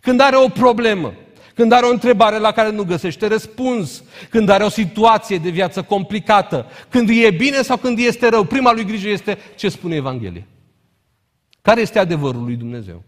[0.00, 1.12] Când are o problemă,
[1.60, 5.82] când are o întrebare la care nu găsește răspuns, când are o situație de viață
[5.82, 10.46] complicată, când e bine sau când este rău, prima lui grijă este ce spune Evanghelia.
[11.62, 13.02] Care este adevărul lui Dumnezeu?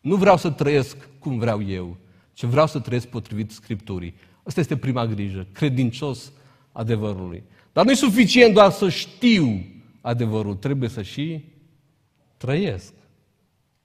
[0.00, 1.96] Nu vreau să trăiesc cum vreau eu,
[2.32, 4.14] ci vreau să trăiesc potrivit Scripturii.
[4.42, 6.32] Asta este prima grijă, credincios
[6.72, 7.42] adevărului.
[7.72, 9.66] Dar nu e suficient doar să știu
[10.00, 11.44] adevărul, trebuie să și
[12.36, 12.92] trăiesc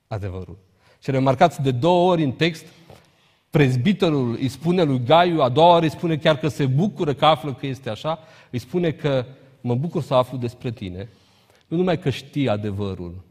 [0.07, 0.57] adevărul.
[1.03, 2.65] Și remarcați de două ori în text
[3.55, 7.25] prezbiterul îi spune lui Gaiu, a doua oară îi spune chiar că se bucură că
[7.25, 8.19] află că este așa,
[8.51, 9.25] îi spune că
[9.61, 11.09] mă bucur să aflu despre tine,
[11.67, 13.23] nu numai că știi adevărul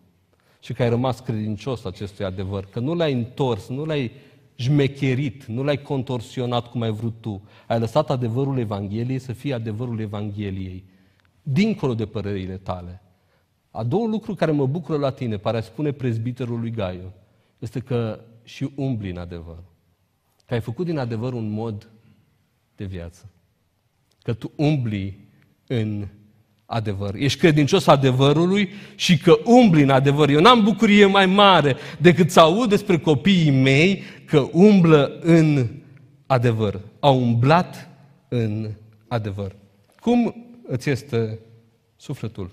[0.61, 4.13] și că ai rămas credincios acestui adevăr, că nu l-ai întors, nu l-ai
[4.57, 10.01] jmecherit, nu l-ai contorsionat cum ai vrut tu, ai lăsat adevărul Evangheliei să fie adevărul
[10.01, 10.85] Evangheliei,
[11.43, 13.03] dincolo de părerile tale.
[13.71, 17.13] A doua lucru care mă bucură la tine, pare a spune prezbiterul lui Gaiu,
[17.59, 19.73] este că și umbli în adevăr.
[20.55, 21.89] Că ai făcut din adevăr un mod
[22.77, 23.31] de viață.
[24.23, 25.29] Că tu umbli
[25.67, 26.09] în
[26.67, 27.15] adevăr.
[27.15, 30.29] Ești credincios adevărului și că umbli în adevăr.
[30.29, 35.69] Eu n-am bucurie mai mare decât să aud despre copiii mei că umblă în
[36.27, 36.81] adevăr.
[37.01, 37.89] Au umblat
[38.29, 38.71] în
[39.09, 39.57] adevăr.
[40.01, 40.35] Cum
[40.67, 41.39] îți este
[41.97, 42.51] sufletul?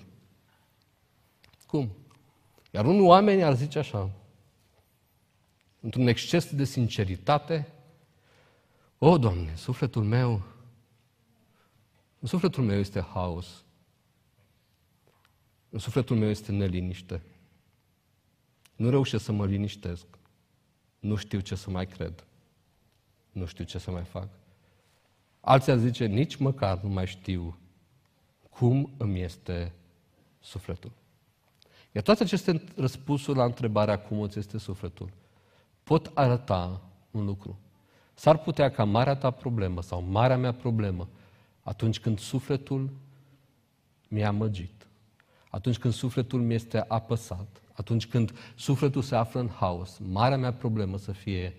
[1.66, 1.92] Cum?
[2.70, 4.10] Iar unul oameni ar zice așa,
[5.80, 7.66] într-un exces de sinceritate,
[9.04, 10.42] o, Doamne, sufletul meu,
[12.20, 13.64] în sufletul meu este haos.
[15.70, 17.22] În sufletul meu este neliniște.
[18.76, 20.06] Nu reușesc să mă liniștesc.
[20.98, 22.24] Nu știu ce să mai cred.
[23.32, 24.28] Nu știu ce să mai fac.
[25.40, 27.58] Alții ar zice, nici măcar nu mai știu
[28.50, 29.72] cum îmi este
[30.40, 30.92] sufletul.
[31.92, 35.10] Iar toate aceste răspunsuri la întrebarea cum îți este sufletul
[35.82, 36.80] pot arăta
[37.10, 37.58] un lucru.
[38.14, 41.08] S-ar putea ca marea ta problemă sau marea mea problemă,
[41.62, 42.90] atunci când sufletul
[44.08, 44.86] mi-a amăgit,
[45.50, 50.52] atunci când sufletul mi este apăsat, atunci când sufletul se află în haos, marea mea
[50.52, 51.56] problemă să fie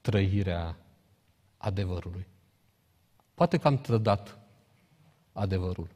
[0.00, 0.76] trăirea
[1.56, 2.26] adevărului.
[3.34, 4.38] Poate că am trădat
[5.32, 5.88] adevărul.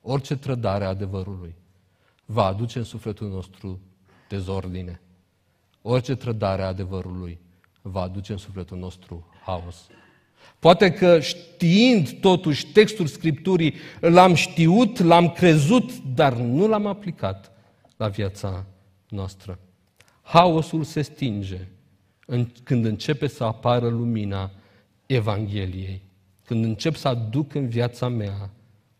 [0.00, 1.54] Orice trădare a adevărului
[2.24, 3.80] va aduce în sufletul nostru
[4.28, 5.00] dezordine.
[5.82, 7.40] Orice trădare a adevărului
[7.86, 9.86] va aduce în sufletul nostru haos.
[10.58, 17.52] Poate că știind totuși textul Scripturii, l-am știut, l-am crezut, dar nu l-am aplicat
[17.96, 18.66] la viața
[19.08, 19.58] noastră.
[20.22, 21.60] Haosul se stinge
[22.62, 24.50] când începe să apară lumina
[25.06, 26.02] Evangheliei,
[26.44, 28.50] când încep să aduc în viața mea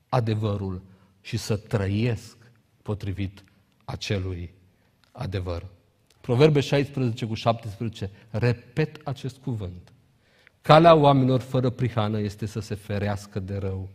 [0.08, 0.82] adevărul
[1.20, 2.36] și să trăiesc
[2.82, 3.44] potrivit
[3.84, 4.54] acelui
[5.12, 5.66] adevăr.
[6.24, 9.92] Proverbe 16 cu 17, repet acest cuvânt.
[10.62, 13.88] Calea oamenilor fără prihană este să se ferească de rău.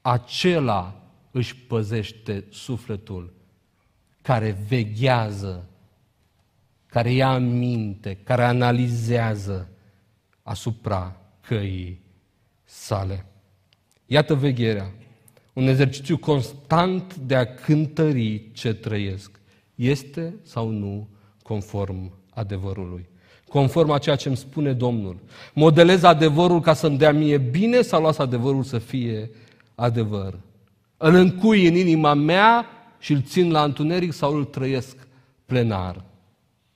[0.00, 3.32] Acela își păzește sufletul
[4.22, 5.68] care veghează,
[6.86, 9.68] care ia în minte, care analizează
[10.42, 12.00] asupra căii
[12.64, 13.26] sale.
[14.06, 14.92] Iată vegherea,
[15.52, 19.40] un exercițiu constant de a cântări ce trăiesc.
[19.74, 21.08] Este sau nu
[21.42, 23.08] conform adevărului?
[23.48, 25.16] Conform a ceea ce îmi spune Domnul.
[25.54, 29.30] Modelez adevărul ca să-mi dea mie bine sau las adevărul să fie
[29.74, 30.38] adevăr?
[30.96, 32.66] Îl încui în inima mea
[32.98, 34.96] și îl țin la întuneric sau îl trăiesc
[35.44, 36.04] plenar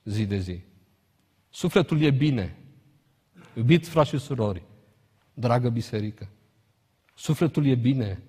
[0.03, 0.59] zi de zi?
[1.49, 2.57] Sufletul e bine.
[3.53, 4.63] Iubiți frați și surori,
[5.33, 6.29] dragă biserică,
[7.15, 8.21] sufletul e bine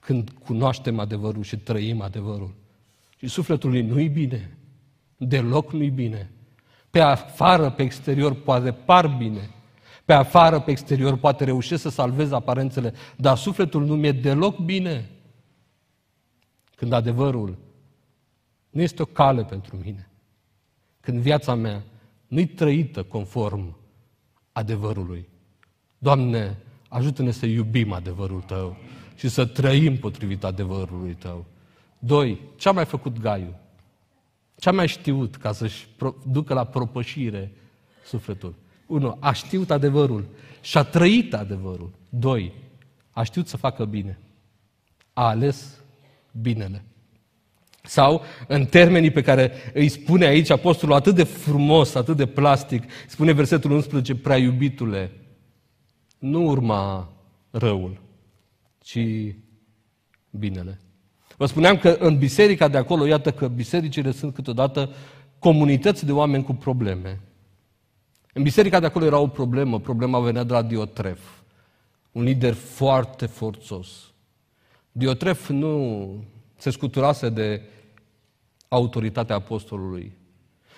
[0.00, 2.54] când cunoaștem adevărul și trăim adevărul.
[3.18, 4.56] Și sufletul nu-i bine.
[5.16, 6.30] Deloc nu-i bine.
[6.90, 9.50] Pe afară, pe exterior, poate par bine.
[10.04, 15.10] Pe afară, pe exterior, poate reușește să salveze aparențele, dar sufletul nu mi-e deloc bine.
[16.74, 17.58] Când adevărul
[18.70, 20.10] nu este o cale pentru mine.
[21.00, 21.82] Când viața mea
[22.26, 23.76] nu-i trăită conform
[24.52, 25.28] adevărului.
[25.98, 26.58] Doamne,
[26.88, 28.76] ajută-ne să iubim adevărul Tău
[29.14, 31.44] și să trăim potrivit adevărului Tău.
[31.98, 33.54] Doi, ce a mai făcut Gaiu?
[34.56, 35.86] Ce a mai știut ca să-și
[36.26, 37.52] ducă la propășire
[38.04, 38.54] sufletul?
[38.86, 40.24] Unu, a știut adevărul
[40.60, 41.90] și a trăit adevărul.
[42.08, 42.52] Doi,
[43.10, 44.18] a știut să facă bine.
[45.12, 45.80] A ales
[46.40, 46.84] binele.
[47.82, 52.82] Sau, în termenii pe care îi spune aici apostolul atât de frumos, atât de plastic,
[53.06, 55.10] spune versetul 11, prea iubitule,
[56.18, 57.12] nu urma
[57.50, 58.00] răul,
[58.78, 58.98] ci
[60.30, 60.80] binele.
[61.36, 64.90] Vă spuneam că în biserica de acolo, iată că bisericile sunt câteodată
[65.38, 67.20] comunități de oameni cu probleme.
[68.32, 71.20] În biserica de acolo era o problemă, problema venea de la Diotref,
[72.12, 73.88] un lider foarte forțos.
[74.92, 76.06] Diotref nu
[76.56, 77.62] se scuturase de
[78.68, 80.12] autoritatea apostolului.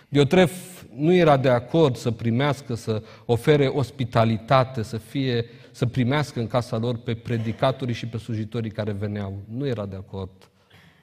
[0.08, 5.44] Diotref nu era de acord să primească, să ofere ospitalitate, să, fie,
[5.76, 9.42] să primească în casa lor pe predicatorii și pe slujitorii care veneau.
[9.48, 10.50] Nu era de acord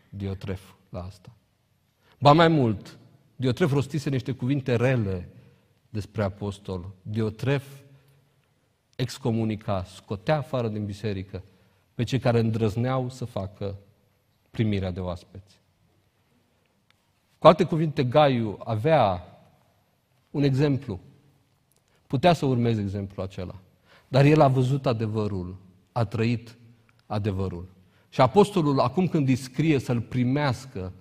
[0.09, 1.35] Diotref la asta.
[2.19, 2.97] Ba mai mult,
[3.35, 5.29] Diotref rostise niște cuvinte rele
[5.89, 6.93] despre apostol.
[7.01, 7.65] Diotref
[8.95, 11.43] excomunica, scotea afară din biserică
[11.93, 13.75] pe cei care îndrăzneau să facă
[14.51, 15.59] primirea de oaspeți.
[17.37, 19.23] Cu alte cuvinte, Gaiu avea
[20.31, 20.99] un exemplu.
[22.07, 23.62] Putea să urmeze exemplul acela.
[24.13, 25.55] Dar el a văzut adevărul,
[25.91, 26.57] a trăit
[27.05, 27.67] adevărul.
[28.09, 30.91] Și apostolul, acum când îi scrie să-l primească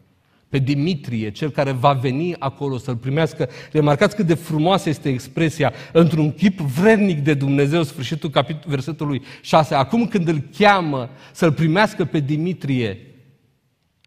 [0.49, 5.73] pe Dimitrie, cel care va veni acolo să-l primească, remarcați cât de frumoasă este expresia,
[5.93, 9.75] într-un chip vrednic de Dumnezeu, sfârșitul capitolului versetului 6.
[9.75, 12.99] Acum când îl cheamă să-l primească pe Dimitrie,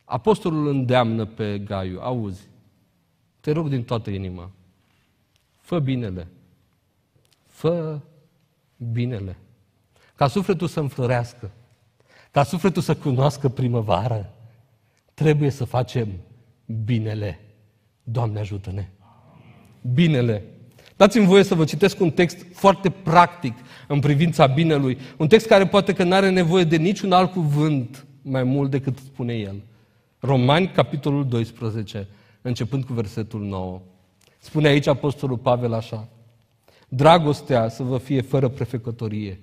[0.06, 2.48] Apostolul îndeamnă pe Gaiu, auzi,
[3.40, 4.52] te rog din toată inima,
[5.62, 6.28] fă binele,
[7.48, 8.00] fă
[8.92, 9.38] binele,
[10.16, 11.52] ca sufletul să înflorească,
[12.32, 14.34] ca sufletul să cunoască primăvară,
[15.14, 16.08] trebuie să facem
[16.84, 17.40] binele.
[18.04, 18.88] Doamne ajută-ne!
[19.94, 20.44] Binele.
[20.96, 23.54] Dați-mi voie să vă citesc un text foarte practic
[23.88, 28.06] în privința binelui, un text care poate că nu are nevoie de niciun alt cuvânt
[28.22, 29.64] mai mult decât spune el.
[30.20, 32.08] Romani, capitolul 12,
[32.42, 33.82] începând cu versetul 9.
[34.38, 36.08] Spune aici Apostolul Pavel așa.
[36.96, 39.40] Dragostea să vă fie fără prefecătorie,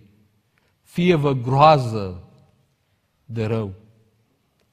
[0.82, 2.22] fie-vă groază
[3.24, 3.72] de rău,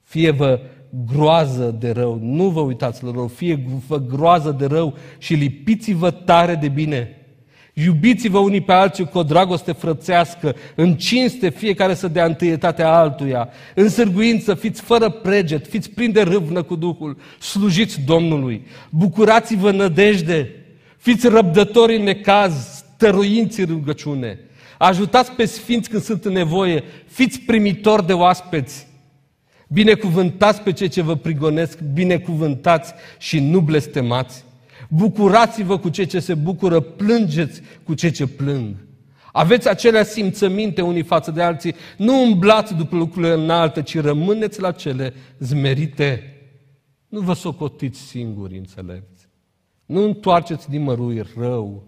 [0.02, 0.60] fie-vă
[1.06, 6.54] groază de rău, nu vă uitați la rău, fie-vă groază de rău și lipiți-vă tare
[6.54, 7.14] de bine.
[7.74, 13.48] Iubiți-vă unii pe alții cu o dragoste frățească, în cinste fiecare să dea întâietatea altuia,
[13.74, 20.54] în sârguință fiți fără preget, fiți plini de râvnă cu Duhul, slujiți Domnului, bucurați-vă nădejde,
[21.00, 24.38] fiți răbdători în necaz, stăruinți în rugăciune,
[24.78, 28.86] ajutați pe sfinți când sunt în nevoie, fiți primitori de oaspeți,
[29.68, 34.44] binecuvântați pe cei ce vă prigonesc, binecuvântați și nu blestemați.
[34.88, 38.74] Bucurați-vă cu cei ce se bucură, plângeți cu cei ce plâng.
[39.32, 41.74] Aveți acelea simțăminte unii față de alții.
[41.96, 46.36] Nu umblați după lucrurile înalte, ci rămâneți la cele zmerite.
[47.08, 49.19] Nu vă socotiți singuri înțelepți.
[49.90, 51.82] Nu întoarceți nimărui rău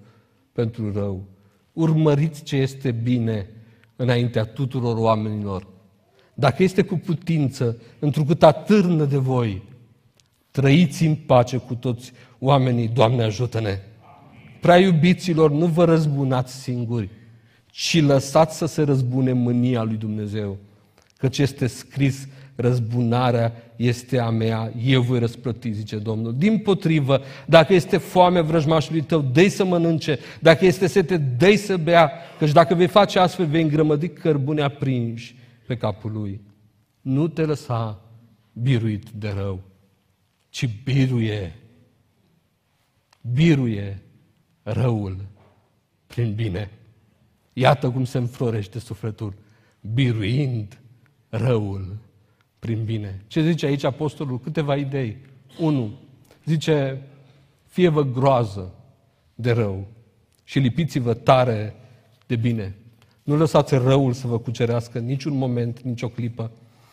[0.53, 1.25] pentru rău.
[1.73, 3.49] Urmăriți ce este bine
[3.97, 5.67] înaintea tuturor oamenilor.
[6.35, 9.63] Dacă este cu putință, întrucât atârnă de voi,
[10.51, 13.79] trăiți în pace cu toți oamenii, Doamne ajută-ne!
[14.61, 17.09] Prea iubiților, nu vă răzbunați singuri,
[17.67, 20.57] ci lăsați să se răzbune mânia lui Dumnezeu.
[21.17, 26.37] Căci este scris, răzbunarea este a mea, eu voi răsplăti, zice Domnul.
[26.37, 31.77] Din potrivă, dacă este foame vrăjmașului tău, dă să mănânce, dacă este sete, dă să
[31.77, 36.41] bea, căci dacă vei face astfel, vei îngrămădi cărbune aprinși pe capul lui.
[37.01, 38.01] Nu te lăsa
[38.53, 39.63] biruit de rău,
[40.49, 41.55] ci biruie,
[43.35, 44.03] biruie
[44.63, 45.17] răul
[46.07, 46.71] prin bine.
[47.53, 49.35] Iată cum se înflorește sufletul,
[49.81, 50.81] biruind
[51.29, 51.97] răul
[52.63, 53.23] prin bine.
[53.27, 54.41] Ce zice aici apostolul?
[54.41, 55.17] Câteva idei.
[55.59, 55.91] Unu,
[56.45, 57.03] zice,
[57.67, 58.75] fie-vă groază
[59.35, 59.87] de rău
[60.45, 61.75] și lipiți-vă tare
[62.27, 62.77] de bine.
[63.23, 66.51] Nu lăsați răul să vă cucerească niciun moment, nicio clipă.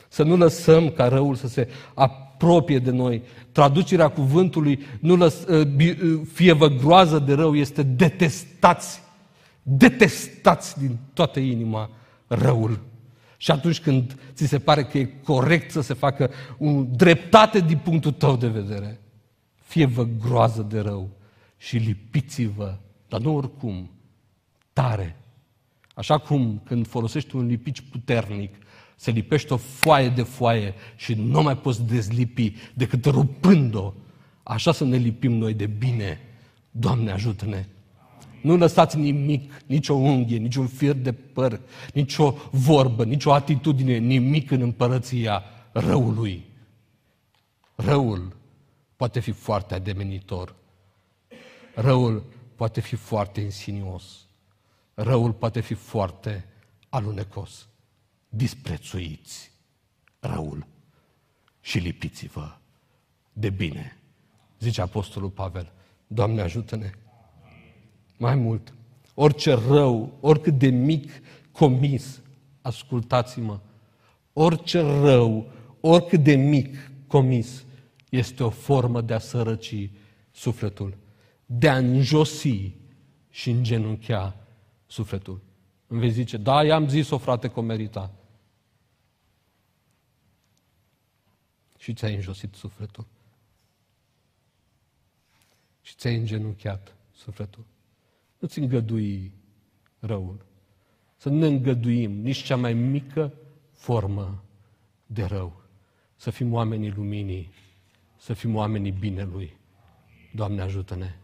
[0.07, 3.21] Să nu lăsăm ca răul să se apropie de noi.
[3.51, 5.65] Traducerea cuvântului, nu lăs, ă, ă,
[6.33, 9.01] fie vă groază de rău, este detestați.
[9.63, 11.89] Detestați din toată inima
[12.27, 12.79] răul.
[13.41, 17.77] Și atunci când ți se pare că e corect să se facă un dreptate din
[17.77, 18.99] punctul tău de vedere,
[19.55, 21.09] fie vă groază de rău
[21.57, 22.77] și lipiți-vă,
[23.07, 23.89] dar nu oricum,
[24.73, 25.15] tare.
[25.93, 28.55] Așa cum când folosești un lipici puternic,
[28.95, 33.93] se lipește o foaie de foaie și nu mai poți dezlipi decât rupând-o.
[34.43, 36.19] Așa să ne lipim noi de bine.
[36.71, 37.65] Doamne ajută-ne!
[38.41, 41.59] Nu lăsați nimic, nicio unghie, niciun fir de păr,
[41.93, 46.45] nicio vorbă, nicio atitudine, nimic în împărăția răului.
[47.75, 48.35] Răul
[48.95, 50.55] poate fi foarte ademenitor.
[51.75, 52.23] Răul
[52.55, 54.25] poate fi foarte insinios.
[54.93, 56.45] Răul poate fi foarte
[56.89, 57.67] alunecos.
[58.29, 59.51] Disprețuiți
[60.19, 60.67] răul
[61.61, 62.57] și lipiți-vă
[63.33, 63.97] de bine.
[64.59, 65.71] Zice Apostolul Pavel,
[66.11, 66.91] Doamne ajută-ne!
[68.19, 68.73] Mai mult,
[69.13, 71.11] orice rău, oricât de mic
[71.51, 72.21] comis,
[72.61, 73.59] ascultați-mă,
[74.33, 77.65] orice rău, oricât de mic comis,
[78.09, 79.89] este o formă de a sărăci
[80.31, 80.97] sufletul,
[81.45, 82.75] de a înjosi
[83.29, 84.47] și îngenunchea
[84.87, 85.41] sufletul.
[85.87, 88.11] Îmi veți zice, da, i-am zis-o, frate, că o merita.
[91.77, 93.05] Și ți-ai înjosit sufletul.
[95.81, 97.65] Și ți-ai îngenunchiat sufletul.
[98.39, 99.31] Nu-ți îngădui
[99.99, 100.45] răul.
[101.15, 103.33] Să nu ne îngăduim nici cea mai mică
[103.71, 104.43] formă
[105.05, 105.61] de rău.
[106.15, 107.49] Să fim oamenii luminii,
[108.17, 109.57] să fim oamenii binelui.
[110.33, 111.15] Doamne ajută-ne!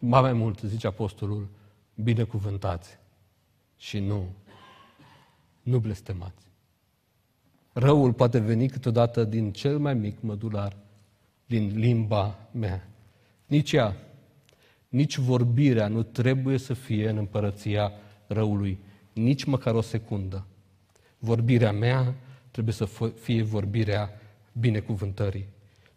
[0.00, 1.48] Mai, mai mult, zice apostolul,
[1.94, 2.98] binecuvântați
[3.76, 4.34] și nu,
[5.62, 6.46] nu blestemați.
[7.72, 10.76] Răul poate veni câteodată din cel mai mic mădular,
[11.46, 12.88] din limba mea.
[13.46, 13.96] Nici ea
[14.88, 17.92] nici vorbirea nu trebuie să fie în împărăția
[18.26, 18.78] răului,
[19.12, 20.46] nici măcar o secundă.
[21.18, 22.14] Vorbirea mea
[22.50, 22.88] trebuie să
[23.20, 24.20] fie vorbirea
[24.52, 25.46] binecuvântării.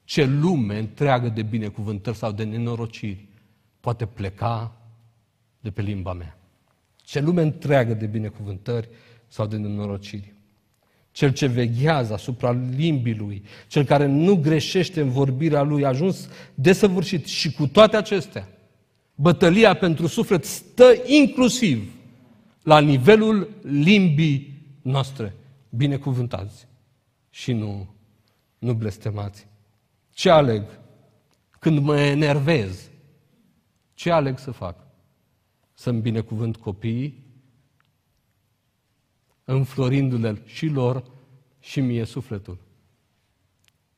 [0.03, 3.27] Ce lume întreagă de binecuvântări sau de nenorociri
[3.79, 4.75] poate pleca
[5.59, 6.37] de pe limba mea.
[6.95, 8.89] Ce lume întreagă de binecuvântări
[9.27, 10.33] sau de nenorociri.
[11.11, 16.29] Cel ce veghează asupra limbii lui, cel care nu greșește în vorbirea lui, a ajuns
[16.53, 18.47] desăvârșit și cu toate acestea,
[19.21, 21.93] bătălia pentru suflet stă inclusiv
[22.63, 25.35] la nivelul limbii noastre.
[25.69, 26.67] Binecuvântați
[27.29, 27.93] și nu,
[28.57, 29.47] nu blestemați.
[30.09, 30.63] Ce aleg?
[31.59, 32.89] Când mă enervez,
[33.93, 34.87] ce aleg să fac?
[35.73, 37.23] Să-mi binecuvânt copiii,
[39.43, 41.03] înflorindu-le și lor
[41.59, 42.57] și mie sufletul.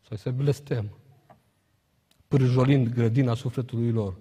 [0.07, 0.97] Să se blestem,
[2.28, 4.15] pârjolind grădina sufletului lor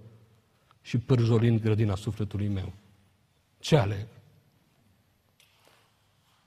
[0.82, 2.72] și pârjolind grădina sufletului meu.
[3.58, 4.06] Ce aleg?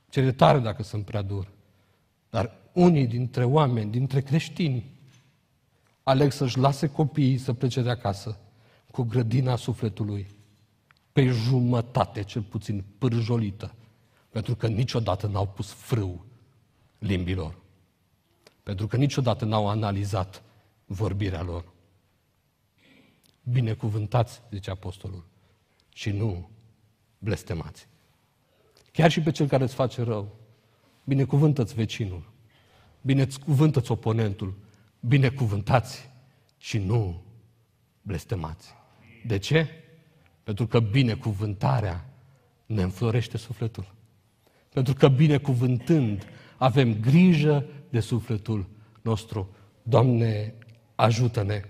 [0.10, 1.48] Ce de tare dacă sunt prea dur.
[2.30, 4.92] Dar unii dintre oameni, dintre creștini,
[6.04, 8.38] aleg să-și lase copiii să plece de acasă
[8.92, 10.28] cu grădina sufletului
[11.12, 13.76] pe jumătate, cel puțin, pârjolită,
[14.30, 16.26] pentru că niciodată n-au pus frâu
[17.00, 17.56] limbilor.
[18.64, 20.44] Pentru că niciodată n-au analizat
[20.86, 21.74] vorbirea lor
[23.50, 25.26] binecuvântați, zice apostolul,
[25.94, 26.50] și nu
[27.18, 27.88] blestemați.
[28.92, 30.36] Chiar și pe cel care îți face rău.
[31.04, 32.32] Binecuvântă-ți vecinul.
[33.02, 34.58] Binecuvântă-ți oponentul.
[35.00, 36.10] Binecuvântați
[36.58, 37.24] și nu
[38.02, 38.74] blestemați.
[39.26, 39.68] De ce?
[40.44, 42.10] Pentru că binecuvântarea
[42.66, 43.94] ne înflorește sufletul.
[44.70, 46.26] Pentru că binecuvântând
[46.58, 48.66] avem grijă de sufletul
[49.02, 49.56] nostru.
[49.84, 50.54] Doamne,
[50.96, 51.62] ajută-ne!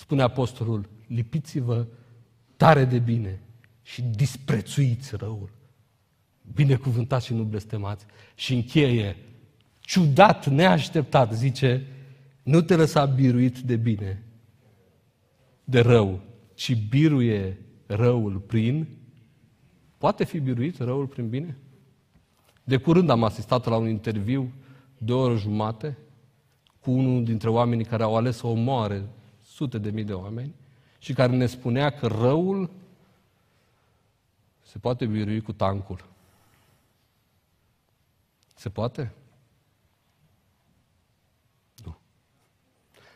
[0.00, 1.86] Spune apostolul, lipiți-vă
[2.56, 3.40] tare de bine
[3.82, 5.50] și disprețuiți răul.
[6.54, 8.04] Binecuvântați și nu blestemați.
[8.34, 9.16] Și încheie,
[9.80, 11.86] ciudat, neașteptat, zice,
[12.42, 14.22] nu te lăsa biruit de bine,
[15.64, 16.20] de rău,
[16.54, 18.88] ci biruie răul prin...
[19.98, 21.56] Poate fi biruit răul prin bine?
[22.64, 24.52] De curând am asistat la un interviu
[24.98, 25.98] de o oră jumate
[26.80, 29.04] cu unul dintre oamenii care au ales să omoare
[29.60, 30.54] sute de mii de oameni
[30.98, 32.70] și care ne spunea că răul
[34.62, 36.04] se poate birui cu tancul.
[38.54, 39.12] Se poate?
[41.84, 41.96] Nu.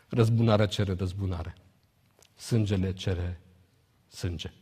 [0.09, 1.55] Răzbunarea cere răzbunare.
[2.34, 3.40] Sângele cere
[4.09, 4.53] sânge.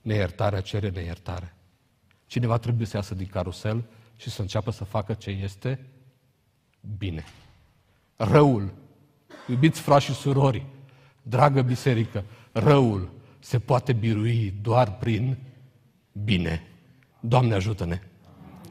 [0.00, 1.54] Neiertarea cere neiertare.
[2.26, 3.84] Cineva trebuie să iasă din carusel
[4.16, 5.86] și să înceapă să facă ce este
[6.98, 7.24] bine.
[8.16, 8.82] Răul,
[9.46, 10.64] iubiți frați și surori,
[11.22, 15.36] dragă biserică, răul se poate birui doar prin
[16.24, 16.62] bine.
[17.20, 18.00] Doamne ajută-ne!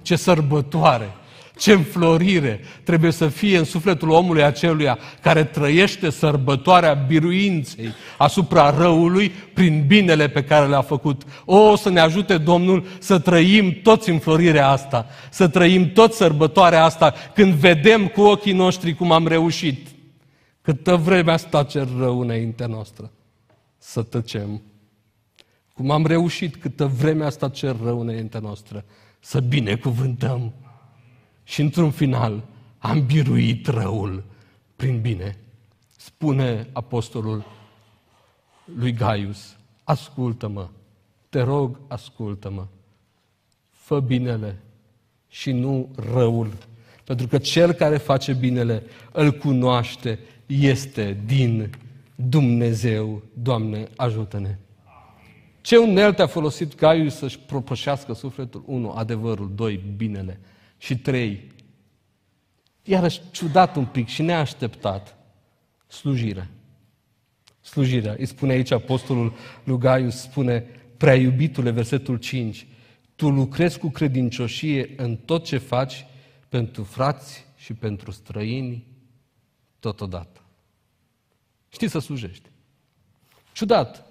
[0.02, 1.10] Ce sărbătoare!
[1.58, 9.32] Ce înflorire trebuie să fie în sufletul omului aceluia care trăiește sărbătoarea biruinței asupra răului
[9.54, 11.22] prin binele pe care le-a făcut.
[11.46, 17.14] O, să ne ajute Domnul să trăim toți înflorirea asta, să trăim toți sărbătoarea asta
[17.34, 19.88] când vedem cu ochii noștri cum am reușit.
[20.64, 23.12] Câtă vreme a stat cer rău înaintea noastră.
[23.78, 24.62] Să tăcem.
[25.74, 28.86] Cum am reușit câtă vreme a stat cer rău înaintea noastră.
[29.20, 30.54] Să binecuvântăm
[31.44, 32.44] și într-un final
[32.78, 34.24] am biruit răul
[34.76, 35.38] prin bine.
[35.98, 37.46] Spune apostolul
[38.66, 40.70] lui Gaius, ascultă-mă,
[41.30, 42.68] te rog, ascultă-mă,
[43.70, 44.62] fă binele
[45.28, 46.52] și nu răul.
[47.04, 51.70] Pentru că cel care face binele îl cunoaște, este din
[52.16, 53.24] Dumnezeu.
[53.34, 54.58] Doamne, ajută-ne!
[55.62, 58.64] Ce unelte a folosit Gaius să-și propășească sufletul?
[58.66, 59.52] Unu, adevărul.
[59.56, 60.40] Doi, binele.
[60.78, 61.52] Și trei,
[62.84, 65.18] iarăși ciudat un pic și neașteptat,
[65.88, 66.50] slujire.
[67.62, 68.16] Slujirea.
[68.18, 69.34] Îi spune aici apostolul
[69.64, 70.66] Lugaius, spune,
[70.98, 72.68] prea iubitule, versetul 5,
[73.16, 76.06] tu lucrezi cu credincioșie în tot ce faci
[76.50, 78.86] pentru frați și pentru străini
[79.84, 80.42] totodată.
[81.70, 82.50] Știi să slujești.
[83.52, 84.06] Ciudat.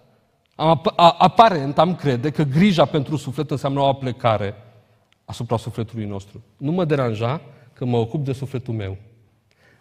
[1.19, 4.55] Aparent am crede că grija pentru suflet înseamnă o aplecare
[5.25, 6.43] asupra sufletului nostru.
[6.57, 7.41] Nu mă deranja
[7.73, 8.97] că mă ocup de sufletul meu.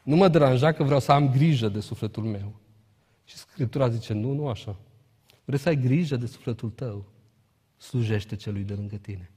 [0.04, 2.54] Nu mă deranja că vreau să am grijă de sufletul meu.
[3.24, 4.76] Și Scriptura zice, nu, nu așa.
[5.46, 7.06] Vrei să ai grijă de sufletul tău?
[7.78, 9.32] Slujește celui de lângă tine.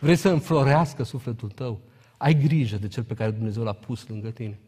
[0.00, 1.80] Vrei să înflorească sufletul tău?
[2.16, 4.60] Ai grijă de cel pe care Dumnezeu l-a pus lângă tine.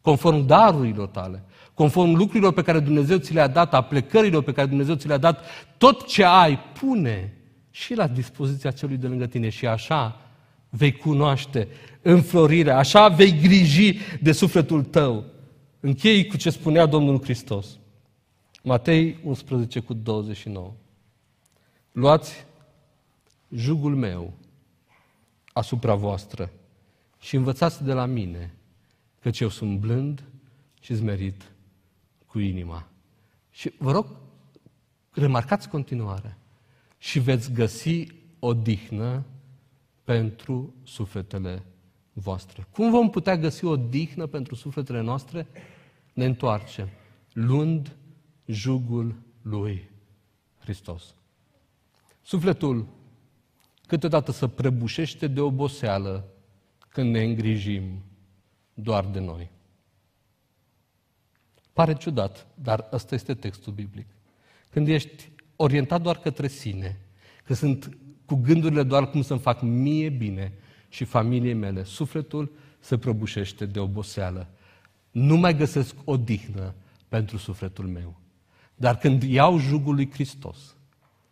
[0.00, 1.44] Conform darurilor tale,
[1.74, 5.18] conform lucrurilor pe care Dumnezeu ți le-a dat, a plecărilor pe care Dumnezeu ți le-a
[5.18, 5.44] dat,
[5.78, 7.34] tot ce ai, pune
[7.70, 10.20] și la dispoziția celui de lângă tine și așa
[10.68, 11.68] vei cunoaște
[12.02, 15.24] înflorirea, așa vei griji de sufletul tău.
[15.80, 17.78] Închei cu ce spunea Domnul Hristos.
[18.62, 20.72] Matei 11 cu 29.
[21.92, 22.46] Luați
[23.54, 24.32] jugul meu
[25.52, 26.50] asupra voastră
[27.20, 28.54] și învățați de la mine,
[29.20, 30.24] căci eu sunt blând
[30.80, 31.52] și zmerit
[32.26, 32.88] cu inima.
[33.50, 34.06] Și vă rog,
[35.10, 36.38] remarcați continuarea
[36.98, 38.06] și veți găsi
[38.38, 39.24] odihnă
[40.04, 41.62] pentru sufletele
[42.12, 42.66] voastre.
[42.70, 45.46] Cum vom putea găsi o dihnă pentru sufletele noastre?
[46.12, 46.88] Ne întoarcem,
[47.32, 47.96] luând
[48.46, 49.90] jugul lui
[50.58, 51.14] Hristos.
[52.22, 52.86] Sufletul
[53.86, 56.28] câteodată să prăbușește de oboseală
[56.88, 58.02] când ne îngrijim
[58.82, 59.50] doar de noi.
[61.72, 64.06] Pare ciudat, dar ăsta este textul biblic.
[64.70, 67.00] Când ești orientat doar către sine,
[67.44, 70.52] că sunt cu gândurile doar cum să-mi fac mie bine
[70.88, 74.48] și familiei mele, sufletul se prăbușește de oboseală.
[75.10, 76.74] Nu mai găsesc odihnă
[77.08, 78.20] pentru sufletul meu.
[78.74, 80.76] Dar când iau jugul lui Hristos,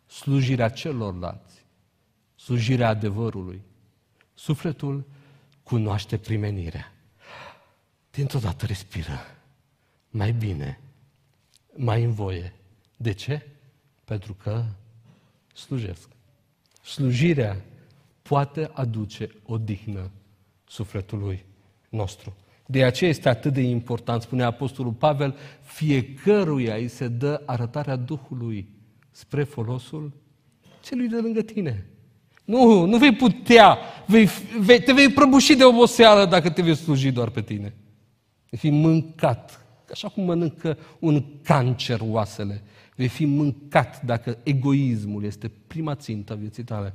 [0.05, 1.65] slujirea celorlalți,
[2.35, 3.61] slujirea adevărului,
[4.33, 5.05] sufletul
[5.63, 6.93] cunoaște primenirea.
[8.19, 9.19] Dintr-o dată respiră
[10.09, 10.79] mai bine,
[11.75, 12.53] mai în voie.
[12.97, 13.47] De ce?
[14.05, 14.63] Pentru că
[15.53, 16.09] slujesc.
[16.83, 17.61] Slujirea
[18.21, 20.11] poate aduce odihnă
[20.67, 21.45] sufletului
[21.89, 22.35] nostru.
[22.65, 28.69] De aceea este atât de important, spune Apostolul Pavel, fiecăruia îi se dă arătarea Duhului
[29.11, 30.13] spre folosul
[30.83, 31.85] celui de lângă tine.
[32.45, 34.27] Nu, nu vei putea, vei,
[34.59, 37.73] vei, te vei prăbuși de oboseală dacă te vei sluji doar pe tine.
[38.49, 42.63] Vei fi mâncat, așa cum mănâncă un cancer oasele.
[42.95, 46.93] Vei fi mâncat dacă egoismul este prima țintă a vieții tale.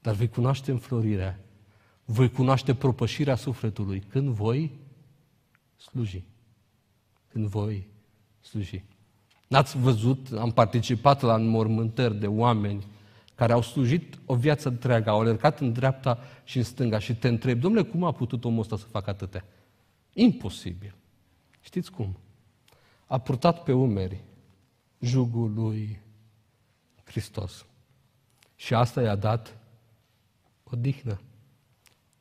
[0.00, 1.40] Dar vei cunoaște înflorirea,
[2.04, 4.78] voi cunoaște propășirea sufletului când voi
[5.76, 6.24] sluji.
[7.28, 7.88] Când voi
[8.40, 8.84] sluji.
[9.48, 12.86] N-ați văzut, am participat la înmormântări de oameni
[13.34, 17.28] care au slujit o viață întreagă, au alergat în dreapta și în stânga și te
[17.28, 19.44] întrebi, domnule, cum a putut omul ăsta să facă atâtea?
[20.12, 20.94] Imposibil.
[21.60, 22.18] Știți cum?
[23.06, 24.24] A purtat pe umeri
[25.00, 26.00] jugul lui
[27.04, 27.66] Hristos.
[28.56, 29.58] Și asta i-a dat
[30.64, 31.20] odihnă.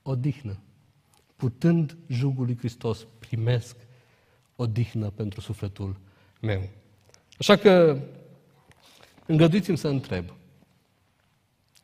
[0.02, 0.60] Odihnă.
[1.36, 3.76] Putând jugul lui Hristos, primesc
[4.56, 6.00] odihnă pentru sufletul
[6.42, 6.70] meu.
[7.38, 8.02] Așa că
[9.26, 10.34] îngăduiți-mi să întreb.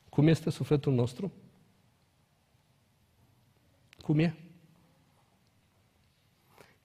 [0.10, 1.32] Cum este sufletul nostru?
[4.02, 4.45] Cum e?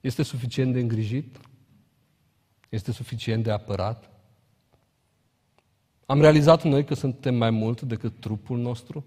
[0.01, 1.39] Este suficient de îngrijit?
[2.69, 4.09] Este suficient de apărat?
[6.05, 9.05] Am realizat noi că suntem mai mult decât trupul nostru?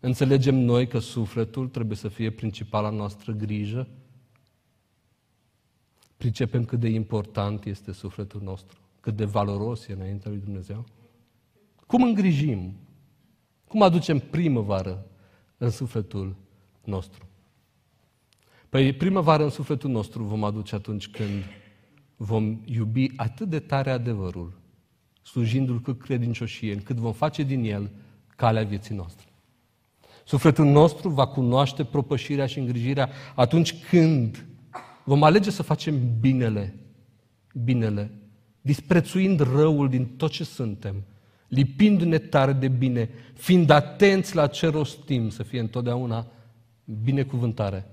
[0.00, 3.88] Înțelegem noi că sufletul trebuie să fie principala noastră grijă?
[6.16, 10.84] Pricepem cât de important este sufletul nostru, cât de valoros e înaintea lui Dumnezeu?
[11.86, 12.76] Cum îngrijim?
[13.68, 15.06] Cum aducem primăvară
[15.56, 16.36] în sufletul
[16.84, 17.29] nostru?
[18.70, 21.44] Păi primăvară în sufletul nostru vom aduce atunci când
[22.16, 24.60] vom iubi atât de tare adevărul,
[25.22, 27.90] slujindu-l cu credincioșie, încât vom face din el
[28.36, 29.26] calea vieții noastre.
[30.24, 34.46] Sufletul nostru va cunoaște propășirea și îngrijirea atunci când
[35.04, 36.74] vom alege să facem binele,
[37.64, 38.10] binele,
[38.60, 40.94] disprețuind răul din tot ce suntem,
[41.48, 46.26] lipindu-ne tare de bine, fiind atenți la ce rostim, să fie întotdeauna
[46.84, 47.86] binecuvântare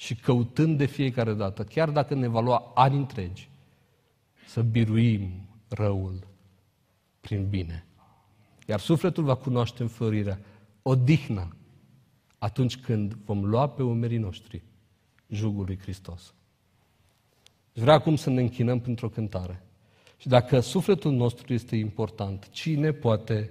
[0.00, 3.50] și căutând de fiecare dată, chiar dacă ne va lua ani întregi,
[4.46, 6.26] să biruim răul
[7.20, 7.86] prin bine.
[8.66, 10.40] Iar sufletul va cunoaște înflorirea,
[10.82, 11.56] odihna,
[12.38, 14.62] atunci când vom lua pe umerii noștri
[15.28, 16.34] jugul lui Hristos.
[17.72, 19.62] Vreau acum să ne închinăm pentru o cântare.
[20.16, 23.50] Și dacă sufletul nostru este important, cine poate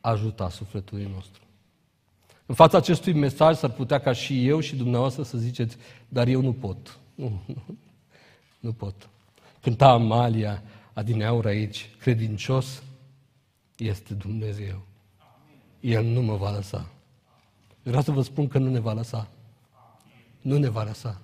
[0.00, 1.45] ajuta sufletul nostru?
[2.46, 5.76] În fața acestui mesaj s-ar putea ca și eu și dumneavoastră să ziceți,
[6.08, 6.98] dar eu nu pot.
[7.14, 7.76] Nu, nu,
[8.60, 9.08] nu pot.
[9.60, 12.82] Cânta Amalia Adineaur aici, credincios
[13.76, 14.82] este Dumnezeu.
[15.80, 16.88] El nu mă va lăsa.
[17.82, 19.28] Vreau să vă spun că nu ne va lăsa.
[20.40, 21.20] Nu ne va lăsa.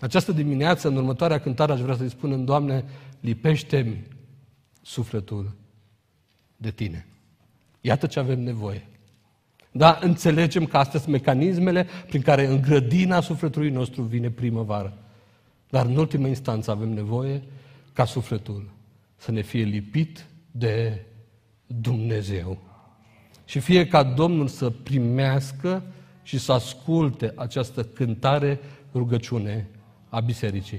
[0.00, 2.84] Această dimineață, în următoarea cântare, aș vrea să-i spunem, Doamne,
[3.20, 4.06] lipește-mi
[4.82, 5.56] sufletul
[6.56, 7.06] de Tine.
[7.80, 8.88] Iată ce avem nevoie.
[9.78, 14.98] Da, înțelegem că astea sunt mecanismele prin care în grădina sufletului nostru vine primăvară.
[15.70, 17.42] Dar în ultimă instanță avem nevoie
[17.92, 18.70] ca sufletul
[19.16, 21.04] să ne fie lipit de
[21.66, 22.58] Dumnezeu.
[23.44, 25.82] Și fie ca Domnul să primească
[26.22, 28.60] și să asculte această cântare,
[28.94, 29.68] rugăciune
[30.08, 30.76] a bisericii.